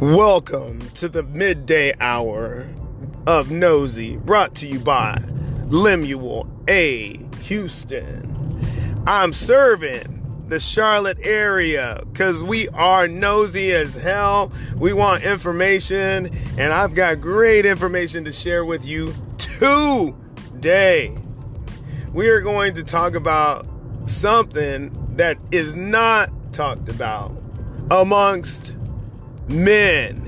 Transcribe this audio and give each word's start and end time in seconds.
Welcome 0.00 0.78
to 0.90 1.08
the 1.08 1.24
midday 1.24 1.92
hour 1.98 2.68
of 3.26 3.50
Nosy, 3.50 4.16
brought 4.16 4.54
to 4.56 4.68
you 4.68 4.78
by 4.78 5.20
Lemuel 5.66 6.48
A. 6.68 7.18
Houston. 7.40 9.02
I'm 9.08 9.32
serving 9.32 10.46
the 10.46 10.60
Charlotte 10.60 11.18
area 11.22 12.00
because 12.12 12.44
we 12.44 12.68
are 12.68 13.08
nosy 13.08 13.72
as 13.72 13.96
hell. 13.96 14.52
We 14.76 14.92
want 14.92 15.24
information, 15.24 16.30
and 16.56 16.72
I've 16.72 16.94
got 16.94 17.20
great 17.20 17.66
information 17.66 18.24
to 18.26 18.30
share 18.30 18.64
with 18.64 18.86
you 18.86 19.12
today. 19.36 21.12
We 22.12 22.28
are 22.28 22.40
going 22.40 22.74
to 22.74 22.84
talk 22.84 23.16
about 23.16 23.66
something 24.06 25.16
that 25.16 25.38
is 25.50 25.74
not 25.74 26.30
talked 26.52 26.88
about 26.88 27.36
amongst 27.90 28.76
men 29.48 30.24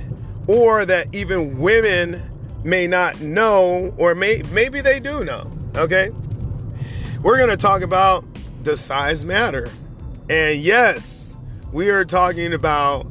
or 0.47 0.85
that 0.85 1.15
even 1.15 1.59
women 1.59 2.23
may 2.65 2.87
not 2.87 3.21
know 3.21 3.95
or 3.97 4.15
may 4.15 4.43
maybe 4.53 4.81
they 4.81 5.01
do 5.01 5.25
know 5.25 5.51
okay? 5.77 6.11
We're 7.23 7.37
going 7.37 7.51
to 7.51 7.57
talk 7.57 7.83
about 7.83 8.25
does 8.63 8.81
size 8.81 9.25
matter. 9.25 9.69
And 10.29 10.61
yes 10.61 11.37
we 11.73 11.91
are 11.91 12.05
talking 12.05 12.53
about 12.53 13.07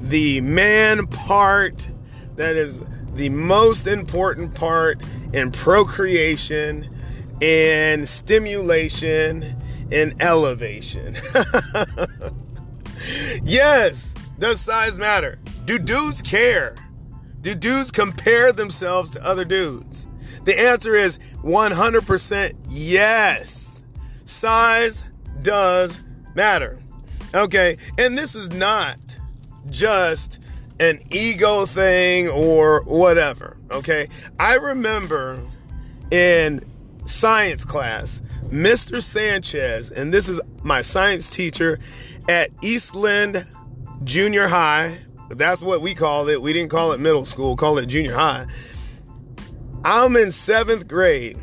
the 0.00 0.40
man 0.40 1.06
part 1.06 1.88
that 2.36 2.56
is 2.56 2.80
the 3.14 3.28
most 3.28 3.86
important 3.86 4.54
part 4.54 5.00
in 5.32 5.52
procreation 5.52 6.90
and 7.40 8.08
stimulation 8.08 9.56
and 9.90 10.20
elevation. 10.20 11.16
Yes 13.42 14.14
does 14.38 14.60
size 14.60 14.98
matter? 14.98 15.38
Do 15.64 15.78
dudes 15.78 16.22
care? 16.22 16.74
Do 17.40 17.54
dudes 17.54 17.90
compare 17.90 18.52
themselves 18.52 19.10
to 19.10 19.24
other 19.24 19.44
dudes? 19.44 20.06
The 20.44 20.58
answer 20.58 20.94
is 20.94 21.18
100% 21.42 22.54
yes. 22.68 23.82
Size 24.24 25.04
does 25.42 26.00
matter. 26.34 26.78
Okay, 27.34 27.78
and 27.98 28.16
this 28.16 28.34
is 28.34 28.50
not 28.50 28.98
just 29.68 30.38
an 30.80 31.00
ego 31.10 31.66
thing 31.66 32.28
or 32.28 32.82
whatever. 32.82 33.56
Okay, 33.70 34.08
I 34.38 34.54
remember 34.56 35.40
in 36.10 36.64
science 37.06 37.64
class, 37.64 38.22
Mr. 38.48 39.02
Sanchez, 39.02 39.90
and 39.90 40.12
this 40.12 40.28
is 40.28 40.40
my 40.62 40.82
science 40.82 41.28
teacher 41.28 41.78
at 42.28 42.50
Eastland 42.62 43.46
junior 44.02 44.48
high. 44.48 44.98
That's 45.30 45.62
what 45.62 45.80
we 45.80 45.94
called 45.94 46.28
it. 46.28 46.42
We 46.42 46.52
didn't 46.52 46.70
call 46.70 46.92
it 46.92 47.00
middle 47.00 47.24
school, 47.24 47.56
call 47.56 47.78
it 47.78 47.86
junior 47.86 48.14
high. 48.14 48.46
I'm 49.84 50.16
in 50.16 50.30
seventh 50.32 50.88
grade, 50.88 51.38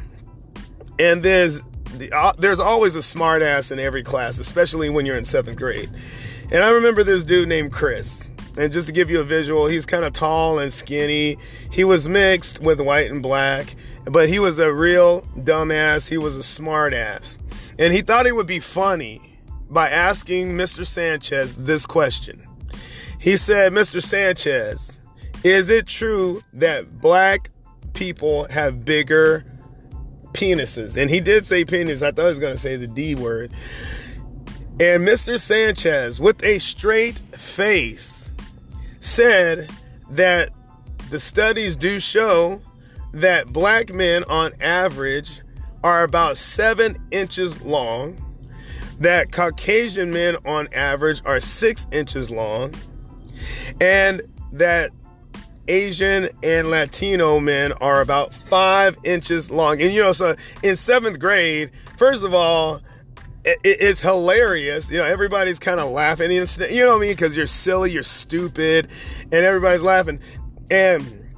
and 1.00 1.22
there's 1.24 1.60
uh, 2.14 2.34
there's 2.38 2.60
always 2.60 2.96
a 2.96 3.00
smartass 3.00 3.72
in 3.72 3.80
every 3.80 4.04
class, 4.04 4.40
especially 4.40 4.90
when 4.90 5.06
you're 5.06 5.18
in 5.18 5.26
seventh 5.26 5.58
grade. 5.58 5.90
And 6.52 6.64
I 6.64 6.70
remember 6.70 7.04
this 7.04 7.24
dude 7.24 7.48
named 7.48 7.72
Chris. 7.72 8.30
And 8.58 8.74
just 8.74 8.88
to 8.88 8.94
give 8.94 9.10
you 9.10 9.22
a 9.22 9.24
visual, 9.24 9.68
he's 9.68 9.86
kind 9.86 10.04
of 10.04 10.12
tall 10.12 10.60
and 10.60 10.74
skinny. 10.74 11.38
He 11.72 11.86
was 11.86 12.10
mixed 12.10 12.60
with 12.60 12.82
white 12.82 13.10
and 13.10 13.22
black, 13.22 13.76
but 14.06 14.28
he 14.28 14.40
was 14.40 14.60
a 14.60 14.74
real 14.74 15.22
dumbass. 15.38 16.10
He 16.10 16.18
was 16.18 16.36
a 16.36 16.40
smartass. 16.40 17.38
And 17.80 17.94
he 17.94 18.02
thought 18.02 18.28
it 18.28 18.36
would 18.36 18.48
be 18.48 18.60
funny 18.60 19.31
by 19.72 19.90
asking 19.90 20.52
Mr. 20.52 20.86
Sanchez 20.86 21.56
this 21.56 21.86
question. 21.86 22.46
He 23.20 23.38
said, 23.38 23.72
Mr. 23.72 24.04
Sanchez, 24.04 25.00
is 25.44 25.70
it 25.70 25.88
true 25.88 26.44
that 26.54 27.00
black 27.00 27.50
people 27.94 28.46
have 28.50 28.84
bigger 28.84 29.46
penises? 30.34 30.98
And 31.02 31.10
he 31.10 31.20
did 31.20 31.46
say 31.46 31.64
penis. 31.66 32.02
I 32.02 32.12
thought 32.12 32.24
he 32.24 32.28
was 32.28 32.40
going 32.40 32.54
to 32.54 32.60
say 32.60 32.76
the 32.76 32.88
D 32.88 33.16
word. 33.16 33.52
And 34.80 35.08
Mr. 35.08 35.40
Sanchez, 35.40 36.20
with 36.20 36.44
a 36.44 36.60
straight 36.60 37.20
face, 37.38 38.30
said 39.00 39.72
that 40.10 40.50
the 41.10 41.20
studies 41.20 41.76
do 41.76 42.00
show 42.00 42.62
that 43.14 43.54
black 43.54 43.94
men 43.94 44.24
on 44.26 44.54
average 44.62 45.42
are 45.84 46.04
about 46.04 46.38
seven 46.38 46.98
inches 47.12 47.62
long, 47.62 48.18
that 49.02 49.32
Caucasian 49.32 50.12
men 50.12 50.38
on 50.46 50.68
average 50.74 51.22
are 51.26 51.40
six 51.40 51.88
inches 51.92 52.30
long, 52.30 52.74
and 53.80 54.22
that 54.52 54.92
Asian 55.68 56.30
and 56.44 56.70
Latino 56.70 57.40
men 57.40 57.72
are 57.74 58.02
about 58.02 58.34
five 58.34 58.98
inches 59.04 59.50
long. 59.50 59.82
And 59.82 59.92
you 59.92 60.02
know, 60.02 60.12
so 60.12 60.36
in 60.62 60.76
seventh 60.76 61.20
grade, 61.20 61.72
first 61.98 62.24
of 62.24 62.34
all, 62.34 62.82
it's 63.44 64.02
hilarious. 64.02 64.92
You 64.92 64.98
know, 64.98 65.06
everybody's 65.06 65.58
kind 65.58 65.80
of 65.80 65.90
laughing. 65.90 66.30
You 66.30 66.42
know 66.42 66.90
what 66.90 66.98
I 66.98 67.00
mean? 67.00 67.12
Because 67.12 67.36
you're 67.36 67.48
silly, 67.48 67.92
you're 67.92 68.04
stupid, 68.04 68.88
and 69.24 69.34
everybody's 69.34 69.82
laughing. 69.82 70.20
And 70.70 71.34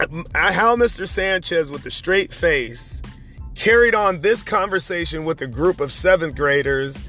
uh, 0.00 0.52
how 0.52 0.74
Mr. 0.74 1.08
Sanchez, 1.08 1.70
with 1.70 1.86
a 1.86 1.92
straight 1.92 2.32
face, 2.32 3.00
carried 3.54 3.94
on 3.94 4.20
this 4.20 4.42
conversation 4.42 5.24
with 5.24 5.40
a 5.42 5.46
group 5.46 5.80
of 5.80 5.92
seventh 5.92 6.36
graders, 6.36 7.06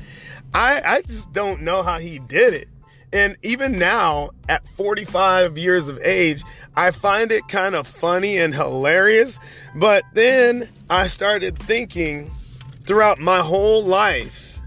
I, 0.53 0.81
I 0.85 1.01
just 1.01 1.31
don't 1.33 1.61
know 1.61 1.83
how 1.83 1.99
he 1.99 2.19
did 2.19 2.53
it. 2.53 2.67
And 3.13 3.37
even 3.43 3.79
now, 3.79 4.31
at 4.49 4.67
45 4.69 5.57
years 5.57 5.87
of 5.87 5.99
age, 6.01 6.43
I 6.75 6.91
find 6.91 7.31
it 7.31 7.47
kind 7.47 7.75
of 7.75 7.87
funny 7.87 8.37
and 8.37 8.53
hilarious. 8.53 9.39
But 9.75 10.03
then 10.13 10.69
I 10.89 11.07
started 11.07 11.57
thinking 11.57 12.31
throughout 12.83 13.19
my 13.19 13.39
whole 13.39 13.83
life, 13.83 14.59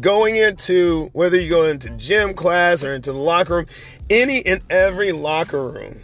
going 0.00 0.36
into 0.36 1.10
whether 1.12 1.38
you 1.38 1.50
go 1.50 1.66
into 1.66 1.90
gym 1.90 2.34
class 2.34 2.82
or 2.82 2.94
into 2.94 3.12
the 3.12 3.18
locker 3.18 3.56
room, 3.56 3.66
any 4.08 4.44
and 4.46 4.62
every 4.70 5.12
locker 5.12 5.68
room. 5.68 6.00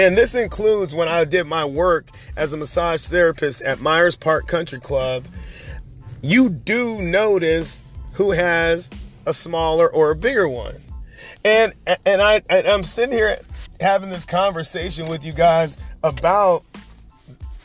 And 0.00 0.16
this 0.16 0.34
includes 0.34 0.94
when 0.94 1.08
I 1.08 1.26
did 1.26 1.46
my 1.46 1.66
work 1.66 2.08
as 2.34 2.54
a 2.54 2.56
massage 2.56 3.04
therapist 3.04 3.60
at 3.60 3.80
Myers 3.80 4.16
Park 4.16 4.46
Country 4.46 4.80
Club. 4.80 5.26
You 6.22 6.48
do 6.48 7.02
notice 7.02 7.82
who 8.14 8.30
has 8.30 8.88
a 9.26 9.34
smaller 9.34 9.92
or 9.92 10.10
a 10.10 10.16
bigger 10.16 10.48
one. 10.48 10.80
And 11.44 11.74
and 12.06 12.22
I 12.22 12.40
and 12.48 12.66
I'm 12.66 12.82
sitting 12.82 13.14
here 13.14 13.40
having 13.78 14.08
this 14.08 14.24
conversation 14.24 15.06
with 15.06 15.22
you 15.22 15.34
guys 15.34 15.76
about 16.02 16.64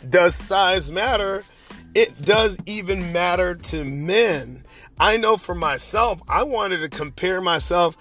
does 0.10 0.36
size 0.36 0.92
matter? 0.92 1.46
It 1.94 2.22
does 2.22 2.58
even 2.66 3.14
matter 3.14 3.56
to 3.56 3.86
men. 3.86 4.66
I 5.00 5.16
know 5.16 5.38
for 5.38 5.56
myself, 5.56 6.22
I 6.28 6.44
wanted 6.44 6.80
to 6.80 6.90
compare 6.90 7.40
myself 7.40 7.96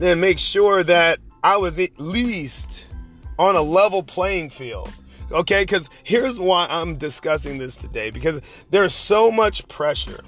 and 0.00 0.18
make 0.18 0.38
sure 0.38 0.82
that 0.82 1.18
I 1.44 1.58
was 1.58 1.78
at 1.78 2.00
least 2.00 2.85
on 3.38 3.56
a 3.56 3.62
level 3.62 4.02
playing 4.02 4.50
field. 4.50 4.92
Okay, 5.32 5.62
because 5.62 5.90
here's 6.04 6.38
why 6.38 6.66
I'm 6.70 6.96
discussing 6.96 7.58
this 7.58 7.74
today 7.74 8.10
because 8.10 8.40
there's 8.70 8.94
so 8.94 9.30
much 9.30 9.66
pressure 9.66 10.24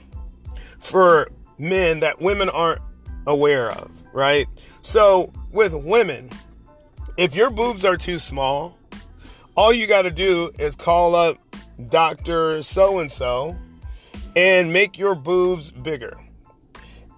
for 0.79 1.31
men 1.57 2.01
that 2.01 2.21
women 2.21 2.49
aren't 2.49 2.83
aware 3.27 3.71
of, 3.71 3.91
right? 4.13 4.49
So, 4.81 5.33
with 5.53 5.75
women, 5.75 6.31
if 7.17 7.35
your 7.35 7.51
boobs 7.51 7.85
are 7.85 7.97
too 7.97 8.19
small, 8.19 8.77
all 9.57 9.73
you 9.73 9.87
got 9.87 10.03
to 10.03 10.11
do 10.11 10.51
is 10.59 10.75
call 10.75 11.15
up 11.15 11.39
Dr. 11.89 12.63
So 12.63 12.99
and 12.99 13.11
so 13.11 13.57
and 14.37 14.73
make 14.73 14.99
your 14.99 15.15
boobs 15.15 15.71
bigger. 15.71 16.17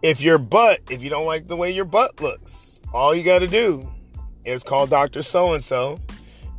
If 0.03 0.23
your 0.23 0.39
butt, 0.39 0.81
if 0.89 1.03
you 1.03 1.11
don't 1.11 1.27
like 1.27 1.49
the 1.49 1.57
way 1.57 1.71
your 1.71 1.85
butt 1.85 2.21
looks, 2.21 2.81
all 2.93 3.15
you 3.15 3.23
got 3.23 3.41
to 3.41 3.47
do 3.47 3.91
is 4.45 4.63
called 4.63 4.91
Dr. 4.91 5.23
So 5.23 5.53
and 5.53 5.63
so 5.63 6.01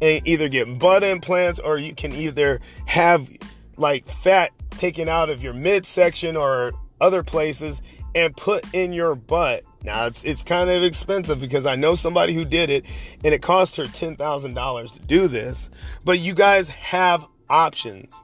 and 0.01 0.28
either 0.28 0.50
get 0.50 0.80
butt 0.80 1.04
implants 1.04 1.60
or 1.60 1.78
you 1.78 1.94
can 1.94 2.12
either 2.13 2.60
have 2.86 3.30
like 3.78 4.06
fat 4.06 4.51
taken 4.72 5.07
out 5.07 5.30
of 5.30 5.44
your 5.44 5.54
midsection 5.54 6.36
or 6.36 6.74
other 7.00 7.24
places 7.24 7.81
and 8.16 8.36
put 8.36 8.66
in 8.74 8.94
your 8.94 9.16
butt. 9.16 9.63
Now 9.83 10.06
it's 10.06 10.24
it's 10.24 10.44
kind 10.44 10.69
of 10.69 10.83
expensive 10.83 11.39
because 11.39 11.66
I 11.66 11.75
know 11.75 11.95
somebody 11.95 12.33
who 12.33 12.45
did 12.45 12.69
it 12.69 12.86
and 13.24 13.33
it 13.33 13.42
cost 13.42 13.75
her 13.78 13.83
$10,000 13.83 14.94
to 14.94 15.00
do 15.01 15.28
this, 15.28 15.69
but 16.04 16.19
you 16.19 16.33
guys 16.33 16.68
have 16.68 17.28
options. 17.50 18.22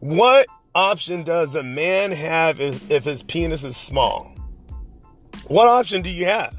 What 0.00 0.46
option 0.74 1.22
does 1.22 1.54
a 1.54 1.62
man 1.62 2.12
have 2.12 2.60
if, 2.60 2.90
if 2.90 3.04
his 3.04 3.22
penis 3.22 3.64
is 3.64 3.76
small? 3.76 4.32
What 5.48 5.68
option 5.68 6.02
do 6.02 6.10
you 6.10 6.26
have? 6.26 6.56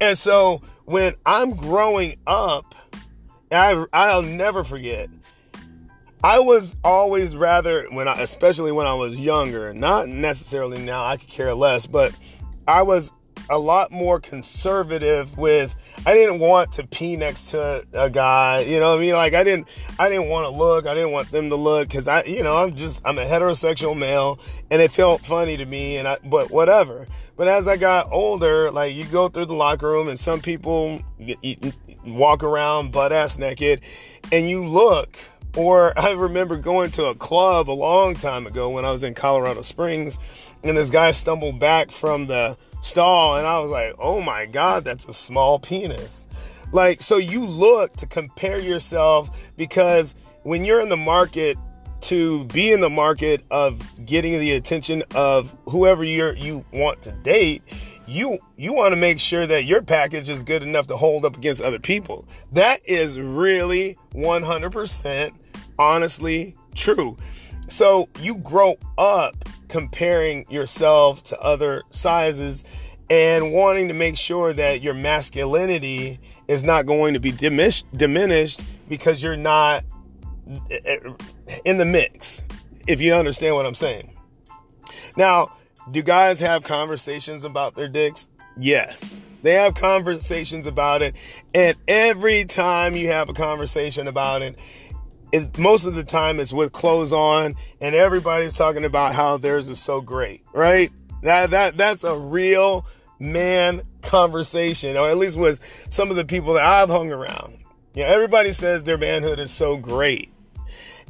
And 0.00 0.18
so 0.18 0.62
when 0.84 1.14
I'm 1.24 1.54
growing 1.56 2.16
up, 2.26 2.74
I 3.50 3.84
I'll 3.92 4.22
never 4.22 4.64
forget 4.64 5.08
I 6.24 6.38
was 6.38 6.74
always 6.82 7.36
rather 7.36 7.86
when 7.90 8.08
I, 8.08 8.22
especially 8.22 8.72
when 8.72 8.86
I 8.86 8.94
was 8.94 9.14
younger, 9.14 9.74
not 9.74 10.08
necessarily 10.08 10.82
now. 10.82 11.04
I 11.04 11.18
could 11.18 11.28
care 11.28 11.54
less, 11.54 11.86
but 11.86 12.16
I 12.66 12.80
was 12.80 13.12
a 13.50 13.58
lot 13.58 13.92
more 13.92 14.20
conservative 14.20 15.36
with 15.36 15.74
I 16.06 16.14
didn't 16.14 16.38
want 16.38 16.72
to 16.72 16.86
pee 16.86 17.16
next 17.16 17.50
to 17.50 17.84
a 17.92 18.08
guy, 18.08 18.60
you 18.60 18.80
know 18.80 18.96
I 18.96 19.00
mean? 19.00 19.14
Like 19.14 19.34
I 19.34 19.44
didn't 19.44 19.68
I 19.98 20.08
didn't 20.08 20.28
want 20.28 20.46
to 20.46 20.50
look, 20.50 20.86
I 20.86 20.94
didn't 20.94 21.12
want 21.12 21.30
them 21.30 21.50
to 21.50 21.56
look 21.56 21.90
cuz 21.90 22.08
I 22.08 22.22
you 22.24 22.42
know, 22.42 22.56
I'm 22.56 22.74
just 22.74 23.02
I'm 23.04 23.18
a 23.18 23.24
heterosexual 23.24 23.96
male 23.96 24.38
and 24.70 24.80
it 24.80 24.90
felt 24.90 25.24
funny 25.24 25.56
to 25.56 25.66
me 25.66 25.96
and 25.96 26.08
I 26.08 26.18
but 26.24 26.50
whatever. 26.50 27.06
But 27.36 27.48
as 27.48 27.68
I 27.68 27.76
got 27.76 28.12
older, 28.12 28.70
like 28.70 28.94
you 28.94 29.04
go 29.04 29.28
through 29.28 29.46
the 29.46 29.54
locker 29.54 29.88
room 29.88 30.08
and 30.08 30.18
some 30.18 30.40
people 30.40 31.00
walk 32.06 32.42
around 32.42 32.92
butt 32.92 33.12
ass 33.12 33.38
naked 33.38 33.80
and 34.32 34.48
you 34.48 34.64
look 34.64 35.18
or 35.56 35.98
I 35.98 36.12
remember 36.12 36.56
going 36.56 36.90
to 36.92 37.06
a 37.06 37.14
club 37.14 37.70
a 37.70 37.72
long 37.72 38.14
time 38.14 38.46
ago 38.46 38.70
when 38.70 38.84
I 38.84 38.90
was 38.90 39.02
in 39.02 39.14
Colorado 39.14 39.62
Springs 39.62 40.18
and 40.62 40.76
this 40.76 40.90
guy 40.90 41.10
stumbled 41.10 41.58
back 41.58 41.90
from 41.90 42.26
the 42.26 42.56
stall 42.84 43.36
and 43.36 43.46
I 43.46 43.58
was 43.60 43.70
like, 43.70 43.94
"Oh 43.98 44.20
my 44.20 44.46
god, 44.46 44.84
that's 44.84 45.06
a 45.06 45.14
small 45.14 45.58
penis." 45.58 46.26
Like 46.72 47.02
so 47.02 47.16
you 47.16 47.44
look 47.44 47.96
to 47.96 48.06
compare 48.06 48.60
yourself 48.60 49.30
because 49.56 50.14
when 50.42 50.64
you're 50.64 50.80
in 50.80 50.88
the 50.88 50.96
market 50.96 51.56
to 52.02 52.44
be 52.46 52.70
in 52.70 52.80
the 52.80 52.90
market 52.90 53.42
of 53.50 54.04
getting 54.04 54.38
the 54.38 54.52
attention 54.52 55.02
of 55.14 55.56
whoever 55.66 56.04
you 56.04 56.32
you 56.32 56.64
want 56.72 57.00
to 57.02 57.12
date, 57.12 57.62
you 58.06 58.38
you 58.56 58.74
want 58.74 58.92
to 58.92 58.96
make 58.96 59.18
sure 59.18 59.46
that 59.46 59.64
your 59.64 59.80
package 59.80 60.28
is 60.28 60.42
good 60.42 60.62
enough 60.62 60.86
to 60.88 60.96
hold 60.96 61.24
up 61.24 61.36
against 61.36 61.62
other 61.62 61.78
people. 61.78 62.26
That 62.52 62.80
is 62.84 63.18
really 63.18 63.96
100% 64.14 65.32
honestly 65.78 66.54
true. 66.74 67.16
So 67.68 68.08
you 68.20 68.34
grow 68.36 68.76
up 68.98 69.36
comparing 69.74 70.48
yourself 70.48 71.20
to 71.24 71.40
other 71.40 71.82
sizes 71.90 72.62
and 73.10 73.52
wanting 73.52 73.88
to 73.88 73.94
make 73.94 74.16
sure 74.16 74.52
that 74.52 74.80
your 74.82 74.94
masculinity 74.94 76.20
is 76.46 76.62
not 76.62 76.86
going 76.86 77.12
to 77.12 77.18
be 77.18 77.32
diminished 77.32 78.64
because 78.88 79.20
you're 79.20 79.36
not 79.36 79.82
eh, 80.70 80.78
eh, 80.84 80.98
in 81.64 81.78
the 81.78 81.84
mix, 81.84 82.40
if 82.86 83.00
you 83.00 83.14
understand 83.14 83.56
what 83.56 83.66
I'm 83.66 83.74
saying. 83.74 84.16
Now, 85.16 85.50
do 85.90 86.00
guys 86.02 86.38
have 86.38 86.62
conversations 86.62 87.42
about 87.42 87.74
their 87.74 87.88
dicks? 87.88 88.28
Yes. 88.56 89.20
They 89.42 89.54
have 89.54 89.74
conversations 89.74 90.68
about 90.68 91.02
it. 91.02 91.16
And 91.52 91.76
every 91.88 92.44
time 92.44 92.94
you 92.94 93.08
have 93.08 93.28
a 93.28 93.34
conversation 93.34 94.06
about 94.06 94.40
it, 94.40 94.56
it, 95.34 95.58
most 95.58 95.84
of 95.84 95.96
the 95.96 96.04
time 96.04 96.38
it's 96.38 96.52
with 96.52 96.72
clothes 96.72 97.12
on 97.12 97.56
and 97.80 97.94
everybody's 97.94 98.54
talking 98.54 98.84
about 98.84 99.16
how 99.16 99.36
theirs 99.36 99.68
is 99.68 99.80
so 99.80 100.00
great, 100.00 100.42
right? 100.52 100.92
That 101.22 101.50
that 101.50 101.76
that's 101.76 102.04
a 102.04 102.16
real 102.16 102.86
man 103.18 103.82
conversation, 104.02 104.96
or 104.96 105.08
at 105.08 105.16
least 105.16 105.36
with 105.36 105.60
some 105.90 106.10
of 106.10 106.16
the 106.16 106.24
people 106.24 106.54
that 106.54 106.64
I've 106.64 106.88
hung 106.88 107.10
around. 107.10 107.58
Yeah, 107.94 108.06
everybody 108.06 108.52
says 108.52 108.84
their 108.84 108.98
manhood 108.98 109.40
is 109.40 109.50
so 109.50 109.76
great. 109.76 110.32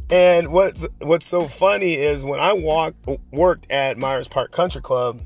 And 0.09 0.49
what's 0.49 0.87
what's 1.01 1.27
so 1.27 1.47
funny 1.47 1.95
is 1.95 2.25
when 2.25 2.41
I 2.41 2.55
walked 2.55 3.07
worked 3.31 3.71
at 3.71 3.99
Myers 3.99 4.29
Park 4.29 4.53
Country 4.53 4.81
Club, 4.81 5.21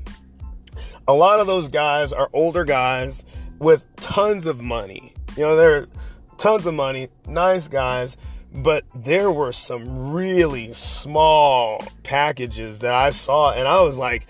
a 1.07 1.13
lot 1.13 1.39
of 1.39 1.47
those 1.47 1.69
guys 1.69 2.11
are 2.11 2.29
older 2.33 2.65
guys 2.65 3.23
with 3.59 3.85
tons 3.95 4.45
of 4.45 4.59
money. 4.59 5.13
You 5.37 5.43
know, 5.43 5.55
they're 5.55 5.87
tons 6.37 6.65
of 6.65 6.73
money, 6.73 7.07
nice 7.27 7.69
guys 7.69 8.17
but 8.53 8.83
there 8.95 9.31
were 9.31 9.51
some 9.51 10.11
really 10.11 10.73
small 10.73 11.83
packages 12.03 12.79
that 12.79 12.93
I 12.93 13.11
saw, 13.11 13.53
and 13.53 13.67
I 13.67 13.81
was 13.81 13.97
like, 13.97 14.27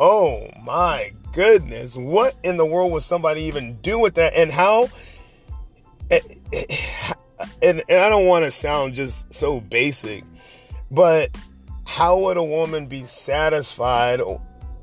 oh 0.00 0.48
my 0.62 1.12
goodness, 1.32 1.96
what 1.96 2.34
in 2.42 2.56
the 2.56 2.66
world 2.66 2.92
would 2.92 3.02
somebody 3.02 3.42
even 3.42 3.76
do 3.82 3.98
with 3.98 4.14
that? 4.14 4.34
And 4.34 4.50
how, 4.50 4.88
and, 6.10 6.22
and, 7.62 7.82
and 7.88 8.00
I 8.00 8.08
don't 8.08 8.26
want 8.26 8.44
to 8.44 8.50
sound 8.50 8.94
just 8.94 9.32
so 9.32 9.60
basic, 9.60 10.24
but 10.90 11.30
how 11.84 12.18
would 12.18 12.36
a 12.36 12.44
woman 12.44 12.86
be 12.86 13.04
satisfied 13.04 14.20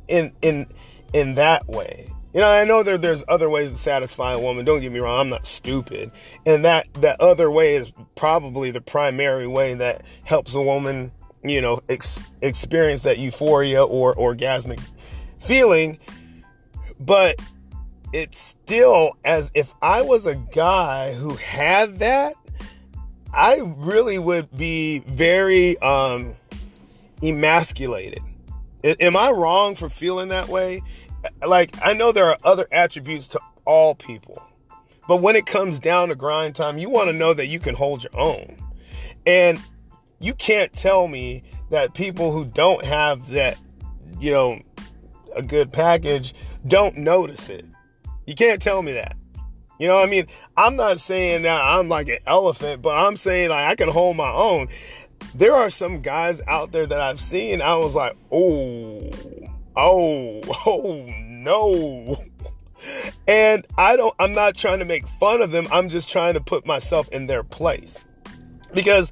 in 0.07 0.33
in 0.41 0.67
in 1.13 1.35
that 1.35 1.67
way? 1.67 2.11
You 2.35 2.41
know, 2.41 2.49
I 2.49 2.65
know 2.65 2.83
there, 2.83 2.97
there's 2.97 3.23
other 3.29 3.49
ways 3.49 3.71
to 3.71 3.77
satisfy 3.77 4.33
a 4.33 4.39
woman. 4.39 4.65
Don't 4.65 4.81
get 4.81 4.91
me 4.91 4.99
wrong, 4.99 5.21
I'm 5.21 5.29
not 5.29 5.47
stupid. 5.47 6.11
And 6.45 6.65
that, 6.65 6.93
that 6.95 7.21
other 7.21 7.49
way 7.49 7.75
is 7.77 7.93
probably 8.17 8.71
the 8.71 8.81
primary 8.81 9.47
way 9.47 9.73
that 9.75 10.03
helps 10.25 10.53
a 10.53 10.61
woman, 10.61 11.13
you 11.45 11.61
know, 11.61 11.79
ex- 11.87 12.19
experience 12.41 13.03
that 13.03 13.19
euphoria 13.19 13.85
or 13.85 14.13
orgasmic 14.15 14.81
feeling. 15.39 15.97
But 16.99 17.41
it's 18.11 18.37
still 18.37 19.15
as 19.23 19.49
if 19.53 19.73
I 19.81 20.01
was 20.01 20.25
a 20.25 20.35
guy 20.35 21.13
who 21.13 21.35
had 21.35 21.99
that, 21.99 22.33
I 23.33 23.61
really 23.77 24.19
would 24.19 24.53
be 24.57 24.99
very 24.99 25.77
um, 25.77 26.35
emasculated. 27.23 28.23
Am 28.83 29.15
I 29.15 29.31
wrong 29.31 29.75
for 29.75 29.89
feeling 29.89 30.27
that 30.27 30.49
way? 30.49 30.81
Like 31.45 31.75
I 31.83 31.93
know 31.93 32.11
there 32.11 32.29
are 32.29 32.37
other 32.43 32.67
attributes 32.71 33.27
to 33.29 33.39
all 33.65 33.95
people. 33.95 34.45
But 35.07 35.17
when 35.17 35.35
it 35.35 35.45
comes 35.45 35.79
down 35.79 36.09
to 36.09 36.15
grind 36.15 36.55
time, 36.55 36.77
you 36.77 36.89
want 36.89 37.09
to 37.09 37.13
know 37.13 37.33
that 37.33 37.47
you 37.47 37.59
can 37.59 37.75
hold 37.75 38.03
your 38.03 38.19
own. 38.19 38.57
And 39.25 39.59
you 40.19 40.33
can't 40.33 40.73
tell 40.73 41.07
me 41.07 41.43
that 41.69 41.93
people 41.93 42.31
who 42.31 42.45
don't 42.45 42.83
have 42.83 43.29
that, 43.29 43.57
you 44.19 44.31
know, 44.31 44.61
a 45.35 45.43
good 45.43 45.71
package 45.71 46.33
don't 46.65 46.97
notice 46.97 47.49
it. 47.49 47.65
You 48.25 48.33
can't 48.33 48.61
tell 48.61 48.81
me 48.81 48.93
that. 48.93 49.15
You 49.79 49.87
know, 49.87 49.99
I 49.99 50.05
mean, 50.05 50.27
I'm 50.55 50.75
not 50.75 50.99
saying 50.99 51.43
that 51.43 51.61
I'm 51.61 51.89
like 51.89 52.07
an 52.07 52.19
elephant, 52.25 52.81
but 52.81 52.95
I'm 52.95 53.17
saying 53.17 53.49
like 53.49 53.67
I 53.67 53.75
can 53.75 53.89
hold 53.89 54.15
my 54.15 54.31
own. 54.31 54.69
There 55.33 55.53
are 55.53 55.69
some 55.69 56.01
guys 56.01 56.41
out 56.47 56.71
there 56.71 56.85
that 56.85 57.01
I've 57.01 57.19
seen. 57.19 57.61
I 57.61 57.75
was 57.75 57.93
like, 57.93 58.15
oh, 58.31 59.11
oh, 59.75 60.41
oh 60.65 61.05
no. 61.27 62.17
And 63.27 63.65
I 63.77 63.95
don't, 63.95 64.13
I'm 64.19 64.33
not 64.33 64.55
trying 64.55 64.79
to 64.79 64.85
make 64.85 65.07
fun 65.07 65.41
of 65.41 65.51
them. 65.51 65.67
I'm 65.71 65.89
just 65.89 66.09
trying 66.09 66.35
to 66.35 66.41
put 66.41 66.65
myself 66.65 67.09
in 67.09 67.27
their 67.27 67.43
place 67.43 68.01
because 68.73 69.11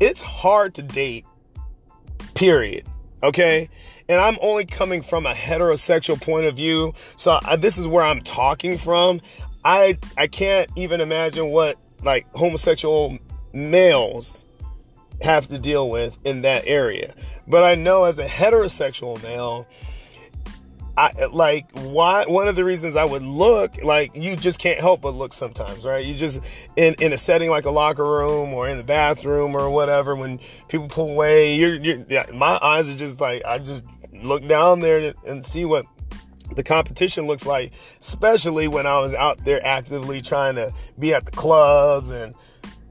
it's 0.00 0.22
hard 0.22 0.74
to 0.74 0.82
date, 0.82 1.26
period. 2.34 2.86
Okay. 3.22 3.68
And 4.08 4.20
I'm 4.20 4.38
only 4.40 4.64
coming 4.64 5.02
from 5.02 5.26
a 5.26 5.34
heterosexual 5.34 6.20
point 6.20 6.46
of 6.46 6.56
view. 6.56 6.94
So 7.16 7.38
I, 7.44 7.56
this 7.56 7.76
is 7.76 7.86
where 7.86 8.04
I'm 8.04 8.22
talking 8.22 8.78
from. 8.78 9.20
I, 9.64 9.98
I 10.16 10.28
can't 10.28 10.70
even 10.76 11.00
imagine 11.00 11.48
what 11.48 11.76
like 12.02 12.26
homosexual 12.34 13.18
males 13.52 14.46
have 15.22 15.48
to 15.48 15.58
deal 15.58 15.88
with 15.88 16.18
in 16.24 16.42
that 16.42 16.64
area. 16.66 17.14
But 17.46 17.64
I 17.64 17.74
know 17.74 18.04
as 18.04 18.18
a 18.18 18.26
heterosexual 18.26 19.22
male, 19.22 19.66
I 20.98 21.26
like 21.26 21.70
why 21.74 22.24
one 22.26 22.48
of 22.48 22.56
the 22.56 22.64
reasons 22.64 22.96
I 22.96 23.04
would 23.04 23.22
look 23.22 23.82
like 23.84 24.16
you 24.16 24.34
just 24.34 24.58
can't 24.58 24.80
help 24.80 25.00
but 25.02 25.14
look 25.14 25.32
sometimes, 25.32 25.84
right? 25.84 26.04
You 26.04 26.14
just 26.14 26.42
in 26.74 26.94
in 26.94 27.12
a 27.12 27.18
setting 27.18 27.50
like 27.50 27.66
a 27.66 27.70
locker 27.70 28.04
room 28.04 28.52
or 28.52 28.68
in 28.68 28.78
the 28.78 28.84
bathroom 28.84 29.56
or 29.56 29.70
whatever 29.70 30.16
when 30.16 30.40
people 30.66 30.88
pull 30.88 31.10
away, 31.10 31.54
you're, 31.54 31.76
you're 31.76 32.04
yeah, 32.08 32.26
my 32.34 32.58
eyes 32.60 32.90
are 32.90 32.96
just 32.96 33.20
like 33.20 33.44
I 33.44 33.60
just 33.60 33.84
look 34.12 34.46
down 34.48 34.80
there 34.80 35.14
and 35.24 35.46
see 35.46 35.64
what 35.64 35.86
the 36.56 36.64
competition 36.64 37.28
looks 37.28 37.46
like, 37.46 37.72
especially 38.00 38.66
when 38.66 38.84
I 38.84 38.98
was 38.98 39.14
out 39.14 39.44
there 39.44 39.64
actively 39.64 40.20
trying 40.20 40.56
to 40.56 40.72
be 40.98 41.14
at 41.14 41.24
the 41.24 41.30
clubs 41.30 42.10
and 42.10 42.34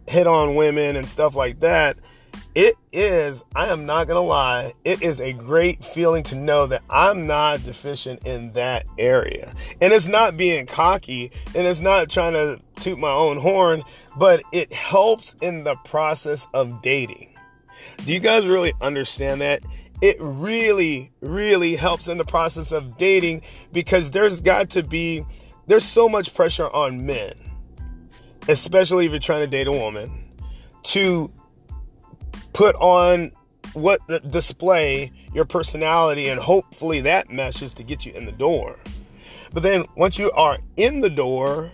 hit 0.08 0.28
on 0.28 0.56
women 0.56 0.96
and 0.96 1.06
stuff 1.06 1.36
like 1.36 1.60
that 1.60 1.98
it 2.56 2.76
is, 2.92 3.44
I 3.56 3.68
am 3.68 3.86
not 3.86 4.08
going 4.08 4.16
to 4.16 4.22
lie, 4.22 4.74
it 4.84 5.02
is 5.02 5.22
a 5.22 5.34
great 5.34 5.84
feeling 5.84 6.24
to 6.24 6.36
know 6.36 6.66
that 6.66 6.82
I'm 6.90 7.28
not 7.28 7.64
deficient 7.64 8.26
in 8.26 8.54
that 8.54 8.86
area. 8.98 9.54
And 9.80 9.94
it's 9.94 10.08
not 10.08 10.38
being 10.38 10.66
cocky 10.66 11.32
and 11.56 11.68
it's 11.68 11.82
not 11.82 12.10
trying 12.10 12.34
to 12.34 12.60
toot 12.80 12.98
my 12.98 13.12
own 13.12 13.38
horn, 13.38 13.84
but 14.18 14.42
it 14.52 14.74
helps 14.74 15.34
in 15.42 15.66
the 15.66 15.76
process 15.86 16.48
of 16.54 16.82
dating. 16.82 17.36
Do 18.06 18.14
you 18.14 18.20
guys 18.20 18.48
really 18.48 18.74
understand 18.82 19.42
that? 19.42 19.62
It 20.02 20.18
really, 20.20 21.12
really 21.22 21.76
helps 21.76 22.08
in 22.08 22.18
the 22.18 22.26
process 22.26 22.72
of 22.72 22.98
dating 22.98 23.44
because 23.72 24.12
there's 24.12 24.42
got 24.42 24.72
to 24.72 24.84
be, 24.84 25.26
there's 25.68 25.86
so 25.86 26.08
much 26.10 26.34
pressure 26.34 26.70
on 26.70 27.06
men, 27.06 27.34
especially 28.48 29.06
if 29.06 29.12
you're 29.12 29.20
trying 29.20 29.42
to 29.42 29.48
date 29.48 29.68
a 29.68 29.72
woman, 29.72 30.32
to 30.84 31.32
put 32.58 32.76
on 32.78 33.32
what 33.74 34.02
display 34.32 35.12
your 35.32 35.46
personality 35.46 36.28
and 36.28 36.42
hopefully 36.42 37.02
that 37.02 37.30
meshes 37.30 37.72
to 37.72 37.84
get 37.84 38.04
you 38.04 38.12
in 38.14 38.26
the 38.26 38.32
door. 38.32 38.80
But 39.54 39.62
then 39.62 39.86
once 39.96 40.18
you 40.18 40.32
are 40.32 40.58
in 40.76 41.02
the 41.02 41.10
door 41.12 41.70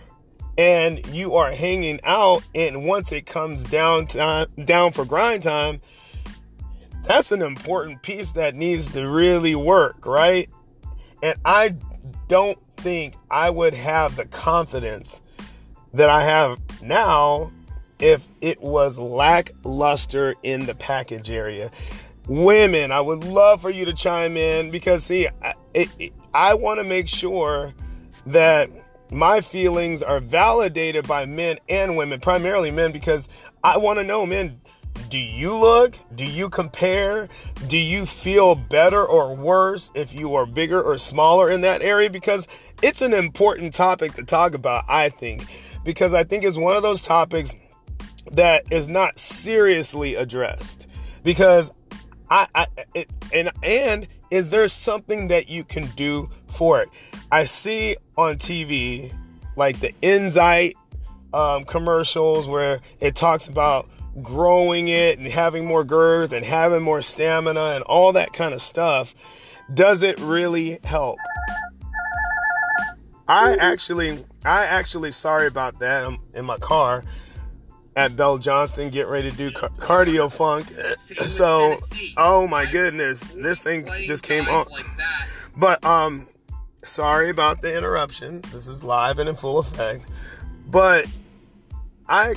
and 0.58 1.04
you 1.06 1.36
are 1.36 1.52
hanging 1.52 2.00
out 2.04 2.44
and 2.54 2.84
once 2.84 3.12
it 3.12 3.24
comes 3.24 3.64
down 3.64 4.08
time 4.08 4.48
down 4.62 4.92
for 4.92 5.06
grind 5.06 5.42
time, 5.42 5.80
that's 7.06 7.32
an 7.32 7.40
important 7.40 8.02
piece 8.02 8.32
that 8.32 8.54
needs 8.54 8.90
to 8.90 9.08
really 9.08 9.54
work, 9.54 10.04
right? 10.04 10.50
And 11.22 11.38
I 11.46 11.76
don't 12.28 12.58
think 12.76 13.14
I 13.30 13.48
would 13.48 13.72
have 13.72 14.16
the 14.16 14.26
confidence 14.26 15.22
that 15.94 16.10
I 16.10 16.24
have 16.24 16.60
now 16.82 17.52
if 18.04 18.28
it 18.42 18.60
was 18.60 18.98
lackluster 18.98 20.34
in 20.42 20.66
the 20.66 20.74
package 20.74 21.30
area. 21.30 21.70
Women, 22.28 22.92
I 22.92 23.00
would 23.00 23.24
love 23.24 23.62
for 23.62 23.70
you 23.70 23.86
to 23.86 23.94
chime 23.94 24.36
in 24.36 24.70
because, 24.70 25.04
see, 25.04 25.26
I, 25.42 25.88
I 26.34 26.52
want 26.52 26.80
to 26.80 26.84
make 26.84 27.08
sure 27.08 27.72
that 28.26 28.68
my 29.10 29.40
feelings 29.40 30.02
are 30.02 30.20
validated 30.20 31.08
by 31.08 31.24
men 31.24 31.58
and 31.70 31.96
women, 31.96 32.20
primarily 32.20 32.70
men, 32.70 32.92
because 32.92 33.26
I 33.62 33.78
want 33.78 33.98
to 34.00 34.04
know, 34.04 34.26
men, 34.26 34.60
do 35.08 35.16
you 35.16 35.54
look? 35.54 35.96
Do 36.14 36.26
you 36.26 36.50
compare? 36.50 37.26
Do 37.68 37.78
you 37.78 38.04
feel 38.04 38.54
better 38.54 39.02
or 39.02 39.34
worse 39.34 39.90
if 39.94 40.12
you 40.12 40.34
are 40.34 40.44
bigger 40.44 40.82
or 40.82 40.98
smaller 40.98 41.50
in 41.50 41.62
that 41.62 41.80
area? 41.80 42.10
Because 42.10 42.48
it's 42.82 43.00
an 43.00 43.14
important 43.14 43.72
topic 43.72 44.12
to 44.14 44.24
talk 44.24 44.52
about, 44.52 44.84
I 44.88 45.08
think, 45.08 45.46
because 45.84 46.12
I 46.12 46.24
think 46.24 46.44
it's 46.44 46.58
one 46.58 46.76
of 46.76 46.82
those 46.82 47.00
topics 47.00 47.54
that 48.32 48.72
is 48.72 48.88
not 48.88 49.18
seriously 49.18 50.14
addressed. 50.14 50.88
Because 51.22 51.72
I, 52.30 52.46
I 52.54 52.66
it, 52.94 53.10
and 53.32 53.50
and 53.62 54.08
is 54.30 54.50
there 54.50 54.68
something 54.68 55.28
that 55.28 55.48
you 55.48 55.64
can 55.64 55.86
do 55.96 56.30
for 56.46 56.82
it? 56.82 56.88
I 57.30 57.44
see 57.44 57.96
on 58.16 58.36
TV 58.36 59.12
like 59.56 59.80
the 59.80 59.94
Enzyte 60.02 60.74
um, 61.32 61.64
commercials 61.64 62.48
where 62.48 62.80
it 63.00 63.14
talks 63.14 63.46
about 63.46 63.88
growing 64.22 64.88
it 64.88 65.18
and 65.18 65.26
having 65.26 65.66
more 65.66 65.84
girth 65.84 66.32
and 66.32 66.44
having 66.44 66.82
more 66.82 67.02
stamina 67.02 67.72
and 67.74 67.84
all 67.84 68.12
that 68.12 68.32
kind 68.32 68.54
of 68.54 68.62
stuff. 68.62 69.14
Does 69.72 70.02
it 70.02 70.18
really 70.20 70.78
help? 70.84 71.18
I 73.26 73.56
actually, 73.58 74.24
I 74.44 74.64
actually, 74.66 75.12
sorry 75.12 75.46
about 75.46 75.78
that. 75.80 76.04
I'm 76.04 76.18
in 76.34 76.44
my 76.44 76.58
car 76.58 77.04
at 77.96 78.16
Bell 78.16 78.38
Johnston, 78.38 78.90
get 78.90 79.08
ready 79.08 79.30
to 79.30 79.36
do 79.36 79.50
car- 79.50 79.70
cardio 79.78 80.30
funk. 80.30 80.72
So, 81.26 81.78
oh 82.16 82.46
my 82.46 82.66
goodness, 82.66 83.20
this 83.20 83.62
thing 83.62 83.86
just 84.06 84.22
came 84.22 84.46
on. 84.48 84.66
But 85.56 85.84
um, 85.84 86.26
sorry 86.82 87.30
about 87.30 87.62
the 87.62 87.76
interruption. 87.76 88.40
This 88.52 88.68
is 88.68 88.82
live 88.82 89.18
and 89.18 89.28
in 89.28 89.36
full 89.36 89.58
effect. 89.58 90.04
But 90.66 91.06
I, 92.08 92.34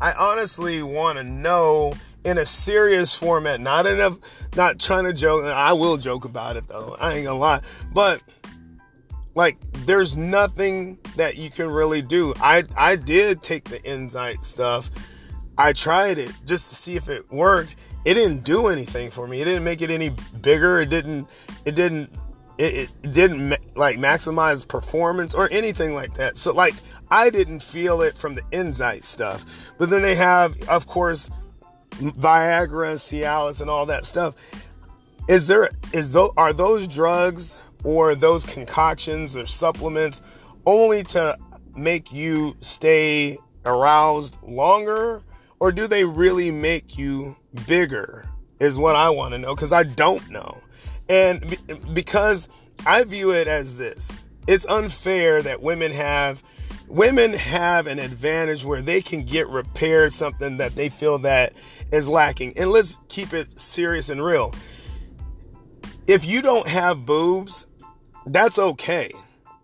I 0.00 0.12
honestly 0.12 0.82
want 0.82 1.18
to 1.18 1.24
know 1.24 1.92
in 2.24 2.38
a 2.38 2.46
serious 2.46 3.14
format, 3.14 3.60
not 3.60 3.86
enough, 3.86 4.18
not 4.56 4.78
trying 4.78 5.04
to 5.04 5.12
joke. 5.12 5.44
I 5.44 5.72
will 5.72 5.96
joke 5.96 6.24
about 6.24 6.56
it 6.56 6.68
though. 6.68 6.96
I 7.00 7.14
ain't 7.14 7.24
gonna 7.24 7.38
lie, 7.38 7.62
but 7.92 8.20
like 9.34 9.58
there's 9.86 10.16
nothing 10.16 10.98
that 11.16 11.36
you 11.36 11.50
can 11.50 11.68
really 11.70 12.02
do. 12.02 12.34
I 12.40 12.64
I 12.76 12.96
did 12.96 13.42
take 13.42 13.64
the 13.64 13.78
Enzyte 13.80 14.44
stuff. 14.44 14.90
I 15.56 15.72
tried 15.72 16.18
it 16.18 16.32
just 16.46 16.68
to 16.70 16.74
see 16.74 16.96
if 16.96 17.08
it 17.08 17.30
worked. 17.30 17.76
It 18.04 18.14
didn't 18.14 18.44
do 18.44 18.68
anything 18.68 19.10
for 19.10 19.26
me. 19.26 19.40
It 19.40 19.44
didn't 19.44 19.64
make 19.64 19.82
it 19.82 19.90
any 19.90 20.10
bigger. 20.40 20.80
It 20.80 20.90
didn't 20.90 21.28
it 21.64 21.74
didn't 21.74 22.10
it, 22.58 22.90
didn't 23.12 23.56
like 23.74 23.98
maximize 23.98 24.66
performance 24.66 25.34
or 25.34 25.48
anything 25.50 25.94
like 25.94 26.14
that. 26.14 26.36
So 26.36 26.52
like 26.52 26.74
I 27.10 27.30
didn't 27.30 27.62
feel 27.62 28.02
it 28.02 28.16
from 28.16 28.34
the 28.34 28.42
Enzyte 28.52 29.04
stuff. 29.04 29.72
But 29.78 29.90
then 29.90 30.02
they 30.02 30.14
have 30.14 30.68
of 30.68 30.86
course 30.86 31.30
Viagra, 31.90 32.94
Cialis 32.96 33.60
and 33.60 33.70
all 33.70 33.86
that 33.86 34.04
stuff. 34.06 34.34
Is 35.28 35.46
there 35.46 35.70
is 35.92 36.12
those 36.12 36.32
are 36.36 36.52
those 36.52 36.88
drugs 36.88 37.56
or 37.84 38.14
those 38.14 38.44
concoctions 38.44 39.36
or 39.36 39.46
supplements 39.46 40.22
only 40.66 41.02
to 41.02 41.36
make 41.76 42.12
you 42.12 42.56
stay 42.60 43.38
aroused 43.64 44.36
longer 44.42 45.22
or 45.60 45.72
do 45.72 45.86
they 45.86 46.04
really 46.04 46.50
make 46.50 46.96
you 46.96 47.36
bigger 47.66 48.26
is 48.58 48.78
what 48.78 48.96
I 48.96 49.10
want 49.10 49.32
to 49.32 49.38
know 49.38 49.54
because 49.54 49.72
I 49.72 49.82
don't 49.82 50.30
know. 50.30 50.58
And 51.08 51.56
because 51.92 52.48
I 52.86 53.04
view 53.04 53.30
it 53.30 53.48
as 53.48 53.76
this. 53.76 54.12
It's 54.46 54.64
unfair 54.66 55.42
that 55.42 55.62
women 55.62 55.92
have 55.92 56.42
women 56.88 57.32
have 57.34 57.86
an 57.86 57.98
advantage 57.98 58.64
where 58.64 58.82
they 58.82 59.00
can 59.00 59.24
get 59.24 59.48
repaired 59.48 60.12
something 60.12 60.56
that 60.56 60.74
they 60.74 60.88
feel 60.88 61.18
that 61.18 61.52
is 61.92 62.08
lacking. 62.08 62.56
And 62.56 62.70
let's 62.70 62.98
keep 63.08 63.32
it 63.32 63.58
serious 63.60 64.08
and 64.08 64.24
real. 64.24 64.52
If 66.06 66.24
you 66.24 66.42
don't 66.42 66.66
have 66.66 67.06
boobs, 67.06 67.66
that's 68.32 68.58
okay. 68.58 69.12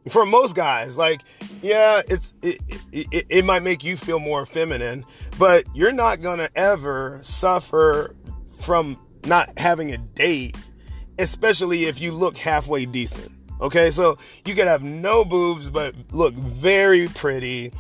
For 0.09 0.25
most 0.25 0.55
guys 0.55 0.97
like 0.97 1.23
yeah 1.63 2.01
it's 2.07 2.33
it, 2.41 2.61
it, 2.93 3.27
it, 3.29 3.45
might 3.45 3.65
make 3.65 3.83
you 3.83 3.97
feel 3.97 4.21
more 4.21 4.47
feminine 4.47 5.05
but 5.37 5.65
you're 5.75 5.91
not 5.91 6.21
gonna 6.21 6.49
ever 6.55 7.19
suffer 7.23 8.15
from 8.61 9.01
not 9.25 9.59
having 9.59 9.93
a 9.93 9.99
date 9.99 10.57
especially 11.19 11.87
if 11.87 12.01
you 12.01 12.13
look 12.13 12.37
halfway 12.37 12.87
decent 12.87 13.33
okay? 13.61 13.91
So 13.91 14.17
you 14.45 14.55
could 14.55 14.69
have 14.69 14.83
no 14.85 15.25
boobs 15.25 15.71
but 15.71 15.97
look 16.13 16.35
very 16.35 17.09
pretty 17.09 17.73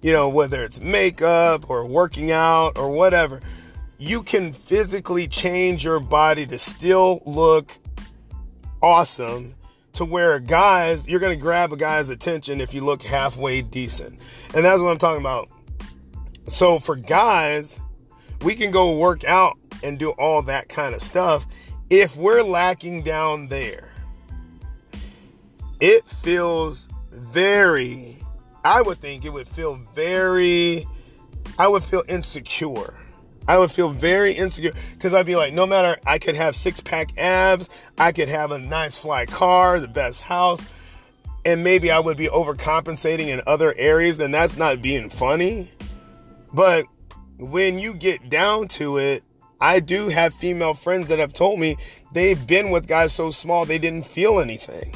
you 0.00 0.12
know 0.12 0.30
whether 0.30 0.62
it's 0.62 0.80
makeup 0.80 1.68
or 1.68 1.84
working 1.84 2.30
out 2.30 2.78
or 2.78 2.90
whatever. 2.90 3.40
You 3.98 4.22
can 4.22 4.52
physically 4.52 5.28
change 5.28 5.84
your 5.84 6.00
body 6.00 6.46
to 6.46 6.58
still 6.58 7.22
look 7.24 7.78
awesome 8.82 9.54
to 9.94 10.04
where 10.04 10.38
guys, 10.38 11.06
you're 11.06 11.20
going 11.20 11.36
to 11.36 11.40
grab 11.40 11.72
a 11.72 11.76
guy's 11.76 12.08
attention 12.08 12.60
if 12.60 12.74
you 12.74 12.82
look 12.82 13.02
halfway 13.02 13.62
decent. 13.62 14.18
And 14.54 14.64
that's 14.64 14.80
what 14.80 14.90
I'm 14.90 14.98
talking 14.98 15.20
about. 15.20 15.48
So 16.46 16.78
for 16.78 16.96
guys, 16.96 17.78
we 18.42 18.54
can 18.54 18.70
go 18.70 18.96
work 18.96 19.24
out 19.24 19.58
and 19.82 19.98
do 19.98 20.10
all 20.10 20.42
that 20.42 20.68
kind 20.68 20.94
of 20.94 21.02
stuff. 21.02 21.46
If 21.90 22.16
we're 22.16 22.42
lacking 22.42 23.02
down 23.02 23.48
there, 23.48 23.90
it 25.80 26.06
feels 26.06 26.88
very, 27.10 28.16
I 28.64 28.82
would 28.82 28.98
think 28.98 29.24
it 29.24 29.30
would 29.30 29.48
feel 29.48 29.76
very, 29.94 30.86
I 31.58 31.68
would 31.68 31.84
feel 31.84 32.04
insecure 32.08 32.94
I 33.46 33.58
would 33.58 33.70
feel 33.70 33.90
very 33.90 34.32
insecure 34.32 34.72
because 34.92 35.12
I'd 35.12 35.26
be 35.26 35.36
like, 35.36 35.52
no 35.52 35.66
matter, 35.66 35.98
I 36.06 36.18
could 36.18 36.34
have 36.34 36.56
six 36.56 36.80
pack 36.80 37.16
abs, 37.18 37.68
I 37.98 38.12
could 38.12 38.28
have 38.28 38.50
a 38.50 38.58
nice 38.58 38.96
fly 38.96 39.26
car, 39.26 39.80
the 39.80 39.88
best 39.88 40.22
house, 40.22 40.62
and 41.44 41.62
maybe 41.62 41.90
I 41.90 41.98
would 41.98 42.16
be 42.16 42.28
overcompensating 42.28 43.28
in 43.28 43.42
other 43.46 43.74
areas, 43.76 44.20
and 44.20 44.32
that's 44.32 44.56
not 44.56 44.80
being 44.80 45.10
funny. 45.10 45.70
But 46.52 46.86
when 47.38 47.78
you 47.78 47.94
get 47.94 48.30
down 48.30 48.68
to 48.68 48.96
it, 48.98 49.24
I 49.60 49.80
do 49.80 50.08
have 50.08 50.34
female 50.34 50.74
friends 50.74 51.08
that 51.08 51.18
have 51.18 51.32
told 51.32 51.58
me 51.58 51.76
they've 52.12 52.46
been 52.46 52.70
with 52.70 52.86
guys 52.86 53.12
so 53.12 53.30
small 53.30 53.64
they 53.64 53.78
didn't 53.78 54.06
feel 54.06 54.40
anything. 54.40 54.94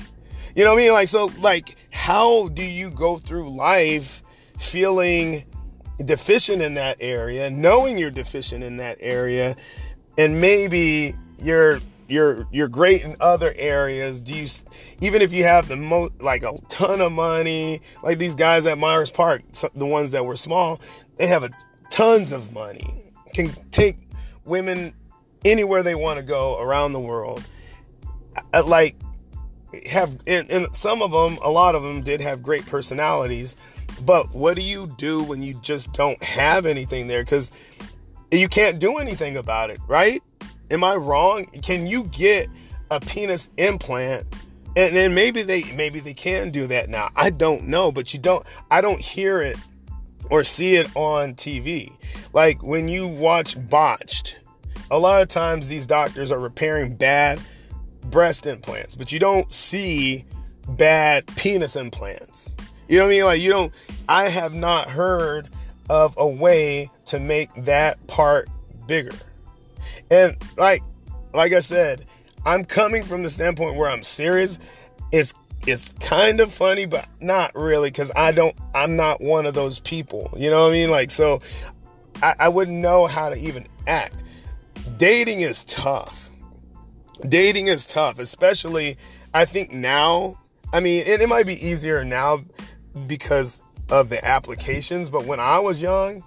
You 0.55 0.65
know 0.65 0.75
what 0.75 0.81
I 0.81 0.85
mean? 0.85 0.93
Like, 0.93 1.09
so, 1.09 1.31
like, 1.39 1.77
how 1.91 2.49
do 2.49 2.63
you 2.63 2.91
go 2.91 3.19
through 3.19 3.55
life 3.55 4.23
feeling 4.59 5.45
deficient 6.05 6.63
in 6.63 6.75
that 6.75 6.97
area, 7.01 7.51
knowing 7.51 7.99
you're 7.99 8.11
deficient 8.11 8.63
in 8.63 8.77
that 8.79 8.99
area, 9.01 9.57
and 10.17 10.41
maybe 10.41 11.15
you're 11.39 11.81
you're 12.09 12.47
you're 12.51 12.69
great 12.69 13.03
in 13.03 13.17
other 13.21 13.55
areas. 13.57 14.23
Do 14.23 14.35
you 14.35 14.49
even 15.01 15.23
if 15.23 15.33
you 15.33 15.45
have 15.45 15.69
the 15.69 15.77
most 15.77 16.21
like 16.21 16.43
a 16.43 16.59
ton 16.69 17.01
of 17.01 17.13
money, 17.13 17.81
like 18.03 18.19
these 18.19 18.35
guys 18.35 18.67
at 18.67 18.79
Myers 18.79 19.11
Park, 19.11 19.43
the 19.75 19.87
ones 19.87 20.13
that 20.13 20.25
were 20.25 20.37
small, 20.37 20.81
they 21.17 21.27
have 21.27 21.45
a 21.45 21.51
tons 21.91 22.33
of 22.33 22.53
money, 22.53 23.13
can 23.35 23.51
take 23.71 23.97
women 24.45 24.95
anywhere 25.45 25.83
they 25.83 25.95
want 25.95 26.19
to 26.19 26.23
go 26.23 26.59
around 26.59 26.93
the 26.93 27.01
world. 27.01 27.45
Uh, 28.55 28.63
like 28.65 28.97
have 29.87 30.17
and, 30.27 30.51
and 30.51 30.75
some 30.75 31.03
of 31.03 31.11
them, 31.11 31.39
a 31.43 31.51
lot 31.51 31.75
of 31.75 31.83
them 31.83 32.03
did 32.03 32.21
have 32.21 32.43
great 32.43 32.65
personalities 32.67 33.57
but 34.05 34.35
what 34.35 34.57
do 34.57 34.63
you 34.63 34.87
do 34.99 35.23
when 35.23 35.43
you 35.43 35.55
just 35.55 35.93
don't 35.93 36.23
have 36.23 36.67
anything 36.67 37.09
there? 37.09 37.25
Because 37.25 37.51
you 38.31 38.49
can't 38.49 38.79
do 38.79 38.99
anything 38.99 39.37
about 39.37 39.71
it, 39.71 39.81
right? 39.87 40.23
Am 40.71 40.85
I 40.85 40.97
wrong? 40.97 41.47
Can 41.63 41.87
you 41.87 42.05
get 42.05 42.49
a 42.91 43.01
penis 43.01 43.49
implant? 43.57 44.27
And 44.77 44.95
then 44.95 45.15
maybe 45.15 45.43
they 45.43 45.63
maybe 45.75 45.99
they 45.99 46.15
can 46.15 46.51
do 46.51 46.67
that 46.69 46.89
now. 46.89 47.11
I 47.17 47.31
don't 47.31 47.69
know, 47.69 47.91
but 47.91 48.13
you 48.13 48.21
don't 48.21 48.47
I 48.71 48.81
don't 48.81 49.01
hear 49.01 49.41
it 49.41 49.57
or 50.31 50.45
see 50.45 50.77
it 50.77 50.95
on 50.95 51.35
TV. 51.35 51.93
Like 52.33 52.63
when 52.63 52.89
you 52.89 53.09
watch 53.09 53.57
Botched, 53.69 54.39
a 54.91 54.99
lot 54.99 55.23
of 55.23 55.29
times 55.29 55.69
these 55.69 55.87
doctors 55.87 56.31
are 56.31 56.39
repairing 56.39 56.97
bad 56.97 57.41
breast 58.05 58.47
implants, 58.47 58.95
but 58.95 59.11
you 59.11 59.19
don't 59.19 59.53
see 59.53 60.25
bad 60.69 61.27
penis 61.37 61.77
implants. 61.77 62.57
You 62.89 62.97
know 62.99 63.05
what 63.05 63.11
I 63.11 63.15
mean? 63.15 63.25
Like 63.25 63.41
you 63.41 63.51
don't 63.51 63.75
I 64.09 64.29
have 64.29 64.55
not 64.55 64.89
heard 64.91 65.49
of 65.91 66.15
a 66.19 66.27
way 66.27 66.91
to 67.07 67.21
make 67.21 67.51
that 67.65 68.05
part 68.07 68.49
bigger. 68.87 69.17
And 70.11 70.37
like 70.57 70.83
like 71.35 71.53
I 71.53 71.61
said, 71.61 72.07
I'm 72.47 72.65
coming 72.65 73.03
from 73.03 73.23
the 73.23 73.31
standpoint 73.31 73.77
where 73.77 73.91
I'm 73.91 74.03
serious 74.03 74.59
it's 75.13 75.35
it's 75.67 75.93
kind 76.01 76.41
of 76.41 76.53
funny, 76.53 76.87
but 76.87 77.07
not 77.21 77.55
really, 77.55 77.91
because 77.91 78.11
I 78.17 78.33
don't 78.33 78.57
I'm 78.75 78.97
not 78.97 79.21
one 79.21 79.45
of 79.45 79.55
those 79.55 79.81
people. 79.81 80.33
You 80.37 80.51
know 80.51 80.63
what 80.63 80.71
I 80.71 80.73
mean? 80.73 80.91
Like 80.91 81.11
so 81.11 81.41
I, 82.23 82.35
I 82.41 82.49
wouldn't 82.49 82.79
know 82.79 83.07
how 83.07 83.29
to 83.29 83.37
even 83.37 83.67
act. 83.87 84.23
Dating 84.97 85.43
is 85.43 85.65
tough. 85.65 86.31
Dating 87.29 87.67
is 87.67 87.85
tough, 87.85 88.19
especially 88.19 88.97
I 89.35 89.45
think 89.45 89.73
now. 89.73 90.39
I 90.73 90.81
mean, 90.81 91.07
it, 91.07 91.23
it 91.23 91.29
might 91.31 91.47
be 91.47 91.67
easier 91.67 92.05
now 92.05 92.43
because 93.07 93.61
of 93.91 94.09
the 94.09 94.25
applications, 94.25 95.11
but 95.11 95.25
when 95.25 95.41
I 95.41 95.59
was 95.59 95.81
young, 95.81 96.23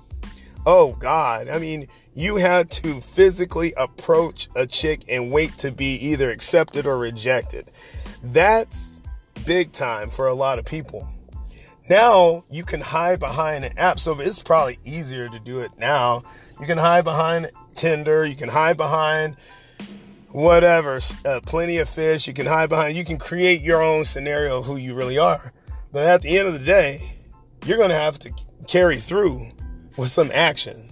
oh 0.65 0.93
God, 0.93 1.47
I 1.47 1.59
mean, 1.59 1.87
you 2.13 2.35
had 2.35 2.69
to 2.71 3.01
physically 3.01 3.73
approach 3.77 4.49
a 4.55 4.65
chick 4.65 5.03
and 5.07 5.31
wait 5.31 5.57
to 5.59 5.71
be 5.71 5.95
either 5.95 6.29
accepted 6.29 6.85
or 6.85 6.97
rejected. 6.97 7.71
That's 8.23 9.01
big 9.45 9.71
time 9.71 10.09
for 10.09 10.27
a 10.27 10.33
lot 10.33 10.59
of 10.59 10.65
people. 10.65 11.07
Now 11.89 12.43
you 12.49 12.63
can 12.63 12.81
hide 12.81 13.19
behind 13.19 13.65
an 13.65 13.77
app, 13.77 13.99
so 13.99 14.19
it's 14.19 14.41
probably 14.41 14.79
easier 14.83 15.27
to 15.27 15.39
do 15.39 15.59
it 15.61 15.71
now. 15.77 16.23
You 16.59 16.65
can 16.65 16.77
hide 16.77 17.03
behind 17.03 17.51
Tinder, 17.75 18.25
you 18.25 18.35
can 18.35 18.49
hide 18.49 18.77
behind 18.77 19.35
whatever, 20.29 20.99
uh, 21.25 21.39
plenty 21.45 21.77
of 21.77 21.89
fish, 21.89 22.27
you 22.27 22.33
can 22.33 22.45
hide 22.45 22.69
behind, 22.69 22.95
you 22.95 23.03
can 23.03 23.17
create 23.17 23.61
your 23.61 23.81
own 23.81 24.05
scenario 24.05 24.59
of 24.59 24.65
who 24.65 24.75
you 24.75 24.93
really 24.93 25.17
are. 25.17 25.51
But 25.91 26.05
at 26.05 26.21
the 26.21 26.37
end 26.37 26.47
of 26.47 26.53
the 26.53 26.65
day, 26.65 27.17
you're 27.65 27.77
going 27.77 27.89
to 27.89 27.95
have 27.95 28.17
to 28.19 28.33
carry 28.67 28.97
through 28.97 29.49
with 29.97 30.09
some 30.09 30.31
action. 30.33 30.89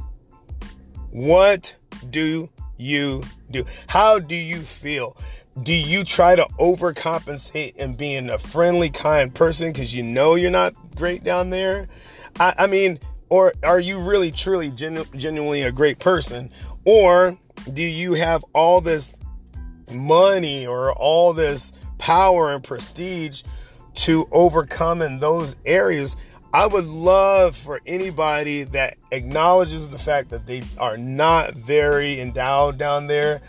What 1.11 1.75
do 2.09 2.49
you 2.77 3.23
do? 3.49 3.65
How 3.87 4.19
do 4.19 4.35
you 4.35 4.59
feel? 4.61 5.17
Do 5.63 5.73
you 5.73 6.03
try 6.03 6.35
to 6.35 6.45
overcompensate 6.59 7.73
and 7.77 7.97
being 7.97 8.29
a 8.29 8.37
friendly, 8.37 8.89
kind 8.89 9.33
person 9.33 9.71
because 9.71 9.95
you 9.95 10.03
know 10.03 10.35
you're 10.35 10.51
not 10.51 10.73
great 10.95 11.23
down 11.23 11.49
there? 11.49 11.87
I, 12.39 12.53
I 12.59 12.67
mean, 12.67 12.99
or 13.29 13.53
are 13.63 13.79
you 13.79 13.99
really, 13.99 14.31
truly, 14.31 14.71
genu- 14.71 15.05
genuinely 15.15 15.61
a 15.63 15.71
great 15.71 15.99
person? 15.99 16.51
Or 16.85 17.37
do 17.73 17.83
you 17.83 18.13
have 18.13 18.43
all 18.53 18.81
this 18.81 19.15
money 19.91 20.67
or 20.67 20.93
all 20.93 21.33
this 21.33 21.71
power 21.97 22.53
and 22.53 22.63
prestige 22.63 23.43
to 23.99 24.27
overcome 24.31 25.01
in 25.01 25.19
those 25.19 25.55
areas 25.65 26.15
I 26.51 26.65
would 26.65 26.85
love 26.85 27.55
for 27.55 27.79
anybody 27.85 28.63
that 28.63 28.97
acknowledges 29.11 29.87
the 29.87 29.99
fact 29.99 30.29
that 30.29 30.47
they 30.47 30.63
are 30.79 30.97
not 30.97 31.53
very 31.53 32.19
endowed 32.19 32.79
down 32.79 33.05
there 33.05 33.41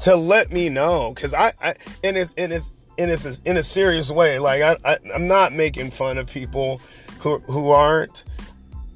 to 0.00 0.16
let 0.16 0.52
me 0.52 0.68
know 0.68 1.12
because 1.14 1.32
I, 1.32 1.52
I 1.62 1.74
and 2.04 2.16
it's 2.16 2.34
and 2.36 2.52
it's 2.52 2.70
and 2.98 3.10
it's 3.10 3.38
in 3.44 3.56
a 3.56 3.62
serious 3.62 4.10
way. 4.10 4.38
Like 4.38 4.60
I, 4.62 4.76
I 4.84 4.98
I'm 5.14 5.28
not 5.28 5.54
making 5.54 5.92
fun 5.92 6.18
of 6.18 6.26
people 6.26 6.82
who 7.20 7.38
who 7.38 7.70
aren't. 7.70 8.24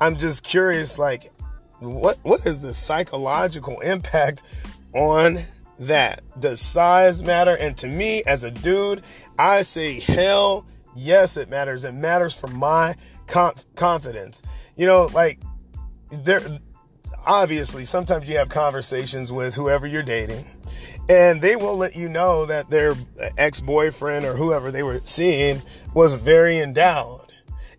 I'm 0.03 0.17
just 0.17 0.43
curious, 0.43 0.99
like 0.99 1.33
what 1.79 2.19
what 2.25 2.47
is 2.47 2.61
the 2.61 2.75
psychological 2.75 3.81
impact 3.81 4.43
on 4.93 5.45
that? 5.79 6.21
Does 6.39 6.61
size 6.61 7.23
matter? 7.23 7.57
And 7.57 7.75
to 7.79 7.89
me, 7.89 8.23
as 8.27 8.43
a 8.43 8.51
dude, 8.51 9.03
I 9.39 9.63
say 9.63 10.01
hell 10.01 10.67
yes, 10.97 11.37
it 11.37 11.49
matters. 11.49 11.85
It 11.85 11.93
matters 11.93 12.35
for 12.35 12.49
my 12.49 12.97
conf- 13.27 13.65
confidence. 13.75 14.43
You 14.77 14.87
know, 14.87 15.07
like 15.13 15.41
there 16.11 16.41
obviously 17.25 17.85
sometimes 17.85 18.29
you 18.29 18.37
have 18.37 18.49
conversations 18.49 19.33
with 19.33 19.55
whoever 19.55 19.87
you're 19.87 20.03
dating 20.03 20.45
and 21.09 21.43
they 21.43 21.57
will 21.57 21.77
let 21.77 21.97
you 21.97 22.09
know 22.09 22.47
that 22.47 22.71
their 22.71 22.95
ex-boyfriend 23.37 24.25
or 24.25 24.37
whoever 24.37 24.71
they 24.71 24.83
were 24.83 25.01
seeing 25.05 25.63
was 25.95 26.15
very 26.15 26.59
endowed. 26.59 27.33